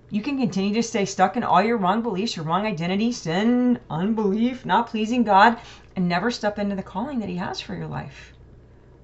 You 0.10 0.21
can 0.21 0.39
continue 0.39 0.73
to 0.73 0.84
stay 0.84 1.05
stuck 1.05 1.38
in 1.38 1.43
all 1.43 1.62
your 1.62 1.77
wrong 1.77 2.01
beliefs, 2.01 2.36
your 2.36 2.45
wrong 2.45 2.65
identity, 2.65 3.12
sin, 3.12 3.79
unbelief, 3.89 4.65
not 4.65 4.88
pleasing 4.88 5.23
God, 5.23 5.60
and 5.95 6.10
never 6.10 6.31
step 6.31 6.58
into 6.58 6.75
the 6.75 6.84
calling 6.84 7.19
that 7.19 7.29
He 7.29 7.38
has 7.38 7.62
for 7.62 7.75
your 7.75 7.88
life. 7.88 8.34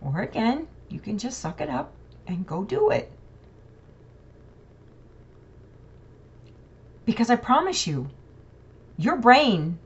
Or 0.02 0.22
again, 0.22 0.68
you 0.90 1.00
can 1.00 1.18
just 1.18 1.40
suck 1.40 1.62
it 1.62 1.70
up 1.70 1.94
and 2.28 2.46
go 2.46 2.64
do 2.64 2.90
it. 2.90 3.12
Because 7.06 7.30
I 7.30 7.36
promise 7.36 7.88
you, 7.88 8.10
your 8.98 9.18
brain, 9.18 9.80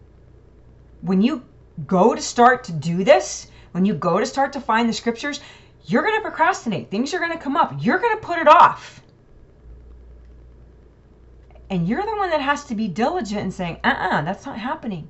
when 1.01 1.21
you 1.21 1.43
go 1.87 2.15
to 2.15 2.21
start 2.21 2.63
to 2.65 2.71
do 2.71 3.03
this, 3.03 3.47
when 3.71 3.85
you 3.85 3.93
go 3.93 4.19
to 4.19 4.25
start 4.25 4.53
to 4.53 4.61
find 4.61 4.87
the 4.87 4.93
scriptures, 4.93 5.41
you're 5.85 6.01
going 6.01 6.15
to 6.15 6.21
procrastinate. 6.21 6.89
Things 6.89 7.13
are 7.13 7.19
going 7.19 7.31
to 7.31 7.37
come 7.37 7.57
up. 7.57 7.73
You're 7.79 7.99
going 7.99 8.17
to 8.17 8.25
put 8.25 8.39
it 8.39 8.47
off. 8.47 9.01
And 11.69 11.87
you're 11.87 12.05
the 12.05 12.15
one 12.15 12.29
that 12.29 12.41
has 12.41 12.65
to 12.65 12.75
be 12.75 12.87
diligent 12.87 13.41
in 13.41 13.51
saying, 13.51 13.79
uh 13.83 13.87
uh-uh, 13.87 14.19
uh, 14.19 14.21
that's 14.21 14.45
not 14.45 14.57
happening. 14.57 15.09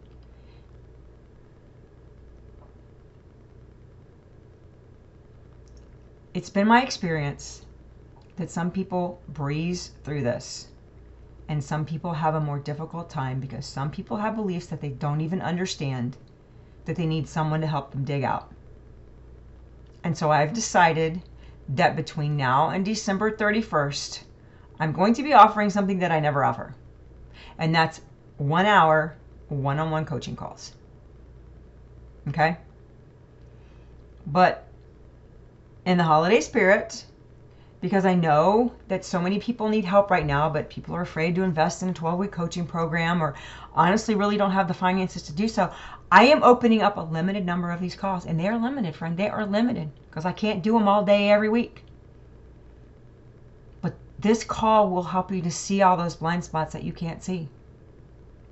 It's 6.36 6.50
been 6.50 6.68
my 6.68 6.84
experience 6.84 7.62
that 8.36 8.52
some 8.52 8.70
people 8.70 9.22
breeze 9.30 9.92
through 10.04 10.24
this 10.24 10.68
and 11.48 11.64
some 11.64 11.86
people 11.86 12.12
have 12.12 12.36
a 12.36 12.42
more 12.42 12.60
difficult 12.60 13.10
time 13.10 13.40
because 13.40 13.66
some 13.66 13.90
people 13.90 14.18
have 14.18 14.36
beliefs 14.36 14.66
that 14.66 14.82
they 14.82 14.90
don't 14.90 15.22
even 15.22 15.42
understand 15.42 16.18
that 16.84 16.98
they 16.98 17.06
need 17.06 17.30
someone 17.30 17.62
to 17.62 17.68
help 17.68 17.92
them 17.92 18.04
dig 18.04 18.26
out. 18.26 18.52
And 20.04 20.18
so 20.18 20.30
I've 20.30 20.52
decided 20.52 21.22
that 21.70 21.96
between 21.96 22.36
now 22.36 22.68
and 22.68 22.84
December 22.84 23.32
31st, 23.32 24.24
I'm 24.78 24.92
going 24.92 25.14
to 25.14 25.24
be 25.24 25.32
offering 25.32 25.70
something 25.70 26.00
that 26.00 26.12
I 26.12 26.20
never 26.20 26.44
offer. 26.44 26.76
And 27.58 27.74
that's 27.74 28.02
one 28.36 28.66
hour 28.66 29.16
one 29.48 29.80
on 29.80 29.90
one 29.90 30.04
coaching 30.04 30.36
calls. 30.36 30.74
Okay? 32.28 32.58
But 34.28 34.68
in 35.86 35.98
the 35.98 36.04
holiday 36.04 36.42
spirit, 36.42 37.06
because 37.80 38.06
I 38.06 38.16
know 38.16 38.74
that 38.88 39.06
so 39.06 39.22
many 39.22 39.38
people 39.38 39.70
need 39.70 39.86
help 39.86 40.10
right 40.10 40.26
now, 40.26 40.50
but 40.50 40.70
people 40.70 40.96
are 40.96 41.04
afraid 41.04 41.36
to 41.36 41.44
invest 41.44 41.84
in 41.84 41.90
a 41.90 41.94
12 41.94 42.18
week 42.18 42.32
coaching 42.32 42.66
program 42.66 43.22
or 43.22 43.36
honestly 43.74 44.16
really 44.16 44.38
don't 44.38 44.52
have 44.52 44.68
the 44.68 44.74
finances 44.74 45.22
to 45.24 45.34
do 45.34 45.48
so. 45.48 45.72
I 46.12 46.24
am 46.26 46.42
opening 46.42 46.82
up 46.82 46.98
a 46.98 47.02
limited 47.02 47.46
number 47.46 47.70
of 47.70 47.80
these 47.80 47.96
calls, 47.96 48.26
and 48.26 48.40
they 48.40 48.48
are 48.48 48.58
limited, 48.58 48.96
friend. 48.96 49.16
They 49.16 49.30
are 49.30 49.46
limited 49.46 49.92
because 50.10 50.26
I 50.26 50.32
can't 50.32 50.64
do 50.64 50.74
them 50.74 50.88
all 50.88 51.04
day 51.04 51.30
every 51.30 51.50
week. 51.50 51.84
But 53.82 53.96
this 54.18 54.44
call 54.44 54.90
will 54.90 55.04
help 55.04 55.32
you 55.32 55.42
to 55.42 55.52
see 55.52 55.84
all 55.84 55.98
those 55.98 56.16
blind 56.16 56.44
spots 56.44 56.74
that 56.74 56.84
you 56.84 56.94
can't 56.94 57.24
see. 57.24 57.50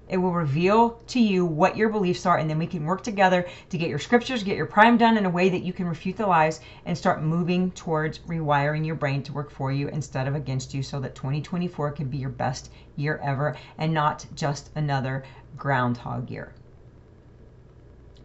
It 0.09 0.17
will 0.17 0.33
reveal 0.33 0.99
to 1.07 1.19
you 1.19 1.45
what 1.45 1.77
your 1.77 1.87
beliefs 1.87 2.25
are, 2.25 2.37
and 2.37 2.49
then 2.49 2.57
we 2.57 2.67
can 2.67 2.83
work 2.83 3.03
together 3.03 3.47
to 3.69 3.77
get 3.77 3.89
your 3.89 3.99
scriptures, 3.99 4.43
get 4.43 4.57
your 4.57 4.65
prime 4.65 4.97
done 4.97 5.15
in 5.15 5.25
a 5.25 5.29
way 5.29 5.49
that 5.49 5.63
you 5.63 5.71
can 5.71 5.87
refute 5.87 6.17
the 6.17 6.27
lies 6.27 6.59
and 6.85 6.97
start 6.97 7.23
moving 7.23 7.71
towards 7.71 8.19
rewiring 8.19 8.85
your 8.85 8.95
brain 8.95 9.23
to 9.23 9.33
work 9.33 9.49
for 9.49 9.71
you 9.71 9.87
instead 9.87 10.27
of 10.27 10.35
against 10.35 10.73
you 10.73 10.83
so 10.83 10.99
that 10.99 11.15
2024 11.15 11.91
can 11.91 12.09
be 12.09 12.17
your 12.17 12.29
best 12.29 12.69
year 12.97 13.19
ever 13.23 13.55
and 13.77 13.93
not 13.93 14.25
just 14.35 14.69
another 14.75 15.23
groundhog 15.55 16.29
year. 16.29 16.53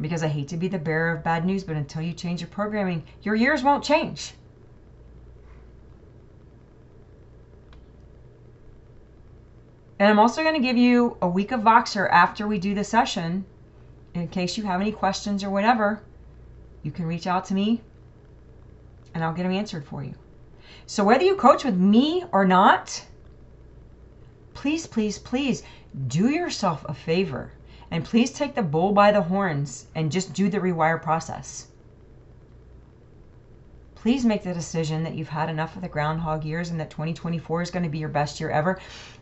Because 0.00 0.24
I 0.24 0.28
hate 0.28 0.48
to 0.48 0.56
be 0.56 0.68
the 0.68 0.78
bearer 0.78 1.12
of 1.12 1.24
bad 1.24 1.44
news, 1.44 1.62
but 1.62 1.76
until 1.76 2.02
you 2.02 2.12
change 2.12 2.40
your 2.40 2.48
programming, 2.48 3.04
your 3.22 3.34
years 3.36 3.62
won't 3.62 3.84
change. 3.84 4.34
And 9.98 10.08
I'm 10.08 10.18
also 10.18 10.42
going 10.42 10.54
to 10.54 10.61
give 10.61 10.76
you 10.76 11.16
a 11.20 11.28
week 11.28 11.50
of 11.50 11.61
Voxer 11.61 12.08
after 12.11 12.46
we 12.46 12.58
do 12.58 12.74
the 12.74 12.84
session. 12.84 13.44
In 14.14 14.28
case 14.28 14.56
you 14.56 14.64
have 14.64 14.80
any 14.80 14.92
questions 14.92 15.42
or 15.42 15.50
whatever, 15.50 16.02
you 16.82 16.92
can 16.92 17.06
reach 17.06 17.26
out 17.26 17.44
to 17.46 17.54
me 17.54 17.82
and 19.12 19.24
I'll 19.24 19.34
get 19.34 19.42
them 19.42 19.52
answered 19.52 19.84
for 19.84 20.04
you. 20.04 20.14
So, 20.87 21.02
whether 21.02 21.24
you 21.24 21.34
coach 21.34 21.64
with 21.64 21.76
me 21.76 22.24
or 22.30 22.46
not, 22.46 23.04
please, 24.54 24.87
please, 24.87 25.18
please 25.18 25.62
do 26.06 26.28
yourself 26.28 26.84
a 26.88 26.94
favor 26.94 27.52
and 27.90 28.04
please 28.04 28.30
take 28.30 28.54
the 28.54 28.62
bull 28.62 28.92
by 28.92 29.11
the 29.11 29.22
horns 29.22 29.87
and 29.94 30.12
just 30.12 30.32
do 30.32 30.48
the 30.48 30.58
rewire 30.58 31.02
process. 31.02 31.66
Please 34.02 34.24
make 34.24 34.44
the 34.44 34.54
decision 34.54 35.02
that 35.02 35.14
you've 35.14 35.28
had 35.28 35.50
enough 35.50 35.74
of 35.74 35.82
the 35.82 35.88
groundhog 35.88 36.44
years 36.44 36.70
and 36.70 36.78
that 36.78 36.88
2024 36.88 37.62
is 37.62 37.70
going 37.72 37.82
to 37.82 37.88
be 37.88 37.98
your 37.98 38.08
best 38.08 38.38
year 38.38 38.48
ever. 38.48 38.78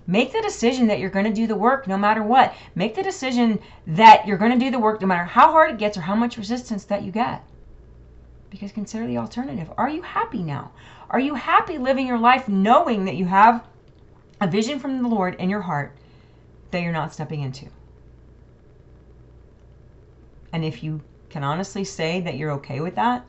Make 0.07 0.33
the 0.33 0.43
decision 0.43 0.87
that 0.89 0.99
you're 0.99 1.09
going 1.09 1.25
to 1.25 1.33
do 1.33 1.47
the 1.47 1.57
work 1.57 1.87
no 1.87 1.97
matter 1.97 2.23
what. 2.23 2.55
Make 2.75 2.95
the 2.95 3.03
decision 3.03 3.59
that 3.87 4.27
you're 4.27 4.37
going 4.37 4.53
to 4.53 4.63
do 4.63 4.71
the 4.71 4.79
work 4.79 5.01
no 5.01 5.07
matter 5.07 5.25
how 5.25 5.51
hard 5.51 5.71
it 5.71 5.79
gets 5.79 5.97
or 5.97 6.03
how 6.03 6.15
much 6.15 6.37
resistance 6.37 6.85
that 6.85 7.03
you 7.03 7.11
get. 7.11 7.43
Because 8.51 8.71
consider 8.71 9.07
the 9.07 9.17
alternative. 9.17 9.73
Are 9.79 9.89
you 9.89 10.03
happy 10.03 10.43
now? 10.43 10.73
Are 11.09 11.21
you 11.21 11.35
happy 11.35 11.79
living 11.79 12.07
your 12.07 12.19
life 12.19 12.47
knowing 12.47 13.07
that 13.07 13.17
you 13.17 13.25
have 13.25 13.65
a 14.43 14.47
vision 14.47 14.79
from 14.79 15.03
the 15.03 15.09
Lord 15.09 15.37
in 15.37 15.49
your 15.49 15.63
heart 15.63 15.97
that 16.71 16.83
you're 16.83 16.93
not 16.93 17.15
stepping 17.15 17.41
into? 17.41 17.67
And 20.53 20.67
if 20.67 20.83
you 20.83 21.01
can 21.31 21.43
honestly 21.43 21.85
say 21.85 22.21
that 22.21 22.37
you're 22.37 22.53
okay 22.53 22.81
with 22.81 22.95
that, 22.97 23.25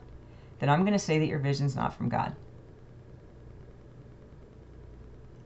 then 0.58 0.68
I'm 0.68 0.80
going 0.80 0.92
to 0.92 0.98
say 0.98 1.18
that 1.18 1.26
your 1.26 1.38
vision's 1.38 1.76
not 1.76 1.94
from 1.94 2.08
God. 2.08 2.34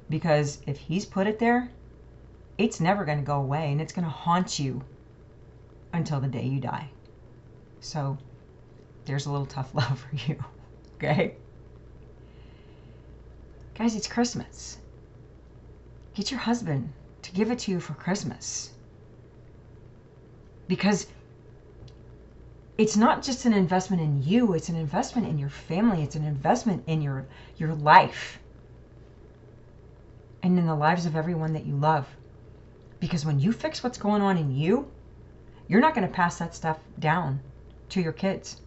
Because 0.09 0.61
if 0.67 0.79
He's 0.79 1.07
put 1.07 1.27
it 1.27 1.39
there, 1.39 1.71
it's 2.59 2.81
never 2.81 3.05
going 3.05 3.19
to 3.19 3.25
go 3.25 3.37
away 3.37 3.73
and 3.73 3.81
it's 3.81 3.93
going 3.93 4.05
to 4.05 4.11
haunt 4.11 4.59
you 4.59 4.83
until 5.93 6.21
the 6.21 6.29
day 6.29 6.45
you 6.45 6.61
die. 6.61 6.89
So 7.81 8.19
there's 9.05 9.27
a 9.27 9.33
little 9.33 9.47
tough 9.47 9.75
love 9.75 9.99
for 9.99 10.31
you. 10.31 10.43
Okay? 10.97 11.35
Guys, 13.75 13.97
it's 13.97 14.07
Christmas. 14.07 14.79
Get 16.15 16.31
your 16.31 16.41
husband 16.41 16.93
to 17.23 17.33
give 17.33 17.51
it 17.51 17.59
to 17.61 17.71
you 17.71 17.81
for 17.81 17.95
Christmas. 17.95 18.71
Because 20.69 21.07
it's 22.79 22.97
not 22.97 23.23
just 23.23 23.45
an 23.45 23.53
investment 23.53 24.03
in 24.03 24.23
you, 24.23 24.55
it's 24.55 24.69
an 24.69 24.77
investment 24.77 25.29
in 25.29 25.39
your 25.39 25.51
family, 25.51 26.03
it's 26.03 26.17
an 26.17 26.25
investment 26.25 26.85
in 26.87 27.03
your 27.03 27.27
your 27.57 27.75
life 27.75 28.39
and 30.43 30.59
in 30.59 30.67
the 30.67 30.75
lives 30.75 31.07
of 31.07 31.17
everyone 31.17 31.53
that 31.53 31.67
you 31.67 31.77
love. 31.77 32.07
Because 32.99 33.25
when 33.25 33.39
you 33.39 33.53
fix 33.53 33.83
what's 33.83 33.99
going 33.99 34.23
on 34.23 34.37
in 34.37 34.55
you, 34.55 34.91
you're 35.69 35.81
not 35.81 35.95
going 35.95 36.07
to 36.07 36.13
pass 36.13 36.39
that 36.39 36.55
stuff 36.55 36.79
down 36.99 37.41
to 37.91 38.01
your 38.01 38.13
kids. 38.13 38.61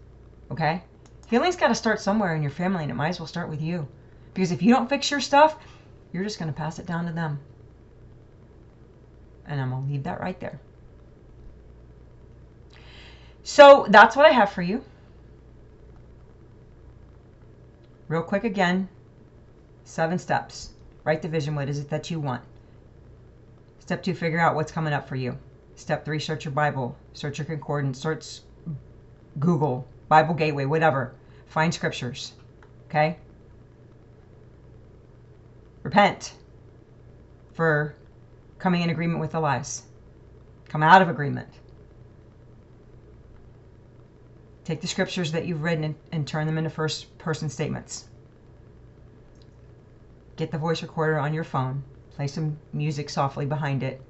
Okay? 0.51 0.83
Healing's 1.27 1.55
got 1.55 1.69
to 1.69 1.75
start 1.75 1.99
somewhere 1.99 2.35
in 2.35 2.41
your 2.41 2.51
family, 2.51 2.83
and 2.83 2.91
it 2.91 2.95
might 2.95 3.09
as 3.09 3.19
well 3.19 3.27
start 3.27 3.49
with 3.49 3.61
you. 3.61 3.87
Because 4.33 4.51
if 4.51 4.61
you 4.61 4.73
don't 4.73 4.89
fix 4.89 5.09
your 5.09 5.21
stuff, 5.21 5.57
you're 6.11 6.23
just 6.23 6.39
going 6.39 6.51
to 6.51 6.57
pass 6.57 6.79
it 6.79 6.85
down 6.85 7.05
to 7.05 7.11
them. 7.11 7.39
And 9.47 9.59
I'm 9.59 9.71
going 9.71 9.85
to 9.85 9.91
leave 9.91 10.03
that 10.03 10.21
right 10.21 10.39
there. 10.39 10.59
So 13.45 13.85
that's 13.89 14.15
what 14.15 14.25
I 14.25 14.31
have 14.31 14.51
for 14.51 14.63
you. 14.63 14.83
Real 18.07 18.23
quick 18.23 18.43
again 18.43 18.89
seven 19.83 20.17
steps. 20.17 20.71
Write 21.03 21.21
the 21.21 21.27
vision. 21.27 21.53
What 21.53 21.69
is 21.69 21.77
it 21.77 21.87
that 21.91 22.09
you 22.09 22.19
want? 22.19 22.41
Step 23.77 24.01
two, 24.01 24.15
figure 24.15 24.39
out 24.39 24.55
what's 24.55 24.71
coming 24.71 24.93
up 24.93 25.07
for 25.07 25.15
you. 25.15 25.37
Step 25.75 26.03
three, 26.03 26.17
search 26.19 26.43
your 26.43 26.53
Bible, 26.53 26.97
search 27.13 27.37
your 27.37 27.45
concordance, 27.45 27.99
search 27.99 28.39
Google, 29.39 29.87
Bible 30.09 30.33
Gateway, 30.33 30.65
whatever. 30.65 31.13
Find 31.45 31.71
scriptures. 31.71 32.33
Okay? 32.89 33.15
Repent 35.83 36.33
for 37.53 37.95
coming 38.57 38.81
in 38.81 38.89
agreement 38.89 39.19
with 39.19 39.33
the 39.33 39.39
lies. 39.39 39.83
Come 40.67 40.81
out 40.81 41.03
of 41.03 41.09
agreement. 41.09 41.49
Take 44.65 44.81
the 44.81 44.87
scriptures 44.87 45.31
that 45.31 45.45
you've 45.45 45.61
written 45.61 45.83
and, 45.83 45.95
and 46.11 46.27
turn 46.27 46.47
them 46.47 46.57
into 46.57 46.71
first 46.71 47.15
person 47.19 47.49
statements. 47.49 48.05
Get 50.37 50.49
the 50.49 50.57
voice 50.57 50.81
recorder 50.81 51.19
on 51.19 51.35
your 51.35 51.43
phone, 51.43 51.83
play 52.15 52.25
some 52.25 52.57
music 52.73 53.11
softly 53.11 53.45
behind 53.45 53.83
it, 53.83 54.01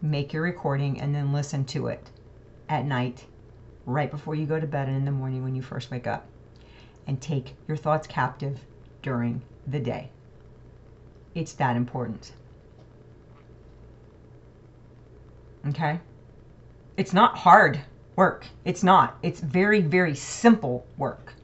make 0.00 0.32
your 0.32 0.42
recording, 0.42 0.98
and 0.98 1.14
then 1.14 1.32
listen 1.32 1.66
to 1.66 1.88
it 1.88 2.10
at 2.70 2.86
night, 2.86 3.26
right 3.84 4.10
before 4.10 4.34
you 4.34 4.46
go 4.46 4.58
to 4.58 4.66
bed 4.66 4.88
and 4.88 4.96
in 4.96 5.04
the 5.04 5.12
morning 5.12 5.44
when 5.44 5.54
you 5.54 5.60
first 5.60 5.90
wake 5.90 6.06
up. 6.06 6.26
And 7.06 7.20
take 7.20 7.54
your 7.68 7.76
thoughts 7.76 8.06
captive 8.06 8.58
during 9.02 9.42
the 9.66 9.78
day. 9.78 10.08
It's 11.34 11.52
that 11.54 11.76
important. 11.76 12.32
Okay? 15.68 16.00
It's 16.96 17.12
not 17.12 17.36
hard 17.36 17.80
work. 18.16 18.46
It's 18.64 18.82
not. 18.82 19.18
It's 19.22 19.40
very, 19.40 19.80
very 19.80 20.14
simple 20.14 20.86
work. 20.96 21.34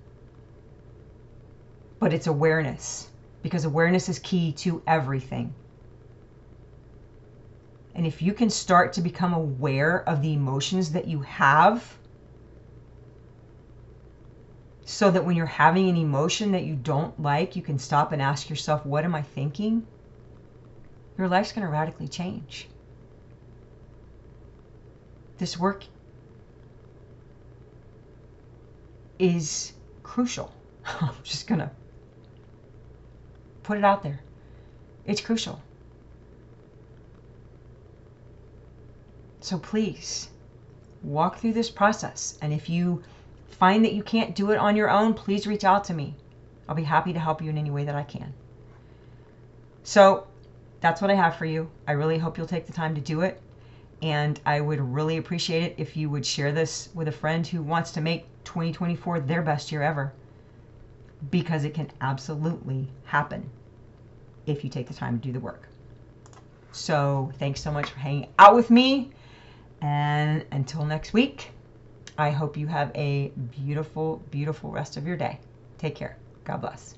But 1.98 2.12
it's 2.12 2.26
awareness 2.26 3.08
because 3.42 3.64
awareness 3.64 4.08
is 4.08 4.18
key 4.18 4.52
to 4.52 4.82
everything. 4.86 5.54
And 7.94 8.06
if 8.06 8.22
you 8.22 8.32
can 8.32 8.50
start 8.50 8.92
to 8.94 9.00
become 9.00 9.34
aware 9.34 10.08
of 10.08 10.22
the 10.22 10.32
emotions 10.32 10.92
that 10.92 11.08
you 11.08 11.20
have, 11.22 11.98
so 14.84 15.10
that 15.10 15.24
when 15.24 15.36
you're 15.36 15.46
having 15.46 15.88
an 15.88 15.96
emotion 15.96 16.52
that 16.52 16.64
you 16.64 16.74
don't 16.74 17.20
like, 17.20 17.54
you 17.56 17.62
can 17.62 17.78
stop 17.78 18.12
and 18.12 18.20
ask 18.20 18.50
yourself, 18.50 18.84
What 18.84 19.04
am 19.04 19.14
I 19.14 19.22
thinking? 19.22 19.86
Your 21.16 21.28
life's 21.28 21.52
going 21.52 21.66
to 21.66 21.70
radically 21.70 22.08
change. 22.08 22.68
This 25.38 25.58
work 25.58 25.84
is 29.20 29.72
crucial. 30.02 30.52
I'm 30.84 31.14
just 31.22 31.46
going 31.46 31.60
to 31.60 31.70
put 33.62 33.78
it 33.78 33.84
out 33.84 34.02
there. 34.02 34.20
It's 35.06 35.20
crucial. 35.20 35.60
So 39.40 39.58
please 39.58 40.28
walk 41.02 41.38
through 41.38 41.52
this 41.52 41.70
process. 41.70 42.38
And 42.42 42.52
if 42.52 42.68
you 42.68 43.02
find 43.48 43.84
that 43.84 43.92
you 43.92 44.02
can't 44.02 44.34
do 44.34 44.50
it 44.50 44.58
on 44.58 44.76
your 44.76 44.90
own, 44.90 45.14
please 45.14 45.46
reach 45.46 45.64
out 45.64 45.84
to 45.84 45.94
me. 45.94 46.14
I'll 46.68 46.74
be 46.74 46.84
happy 46.84 47.12
to 47.12 47.18
help 47.18 47.42
you 47.42 47.50
in 47.50 47.58
any 47.58 47.70
way 47.70 47.84
that 47.84 47.94
I 47.94 48.02
can. 48.02 48.32
So 49.82 50.26
that's 50.80 51.00
what 51.00 51.10
I 51.10 51.14
have 51.14 51.36
for 51.36 51.46
you. 51.46 51.70
I 51.86 51.92
really 51.92 52.18
hope 52.18 52.38
you'll 52.38 52.46
take 52.46 52.66
the 52.66 52.72
time 52.72 52.94
to 52.94 53.00
do 53.00 53.22
it. 53.22 53.40
And 54.02 54.40
I 54.46 54.60
would 54.60 54.80
really 54.80 55.18
appreciate 55.18 55.62
it 55.62 55.74
if 55.76 55.96
you 55.96 56.08
would 56.08 56.24
share 56.24 56.52
this 56.52 56.88
with 56.94 57.08
a 57.08 57.12
friend 57.12 57.46
who 57.46 57.62
wants 57.62 57.90
to 57.92 58.00
make 58.00 58.26
2024 58.44 59.20
their 59.20 59.42
best 59.42 59.70
year 59.70 59.82
ever. 59.82 60.12
Because 61.30 61.64
it 61.64 61.74
can 61.74 61.90
absolutely 62.00 62.88
happen 63.04 63.50
if 64.46 64.64
you 64.64 64.70
take 64.70 64.88
the 64.88 64.94
time 64.94 65.18
to 65.18 65.26
do 65.26 65.32
the 65.32 65.40
work. 65.40 65.68
So, 66.72 67.30
thanks 67.38 67.60
so 67.60 67.70
much 67.70 67.90
for 67.90 67.98
hanging 67.98 68.28
out 68.38 68.54
with 68.54 68.70
me. 68.70 69.10
And 69.82 70.44
until 70.52 70.84
next 70.84 71.12
week, 71.12 71.50
I 72.16 72.30
hope 72.30 72.56
you 72.56 72.66
have 72.66 72.90
a 72.94 73.32
beautiful, 73.50 74.22
beautiful 74.30 74.70
rest 74.70 74.96
of 74.96 75.06
your 75.06 75.16
day. 75.16 75.40
Take 75.78 75.94
care. 75.94 76.16
God 76.44 76.60
bless. 76.60 76.94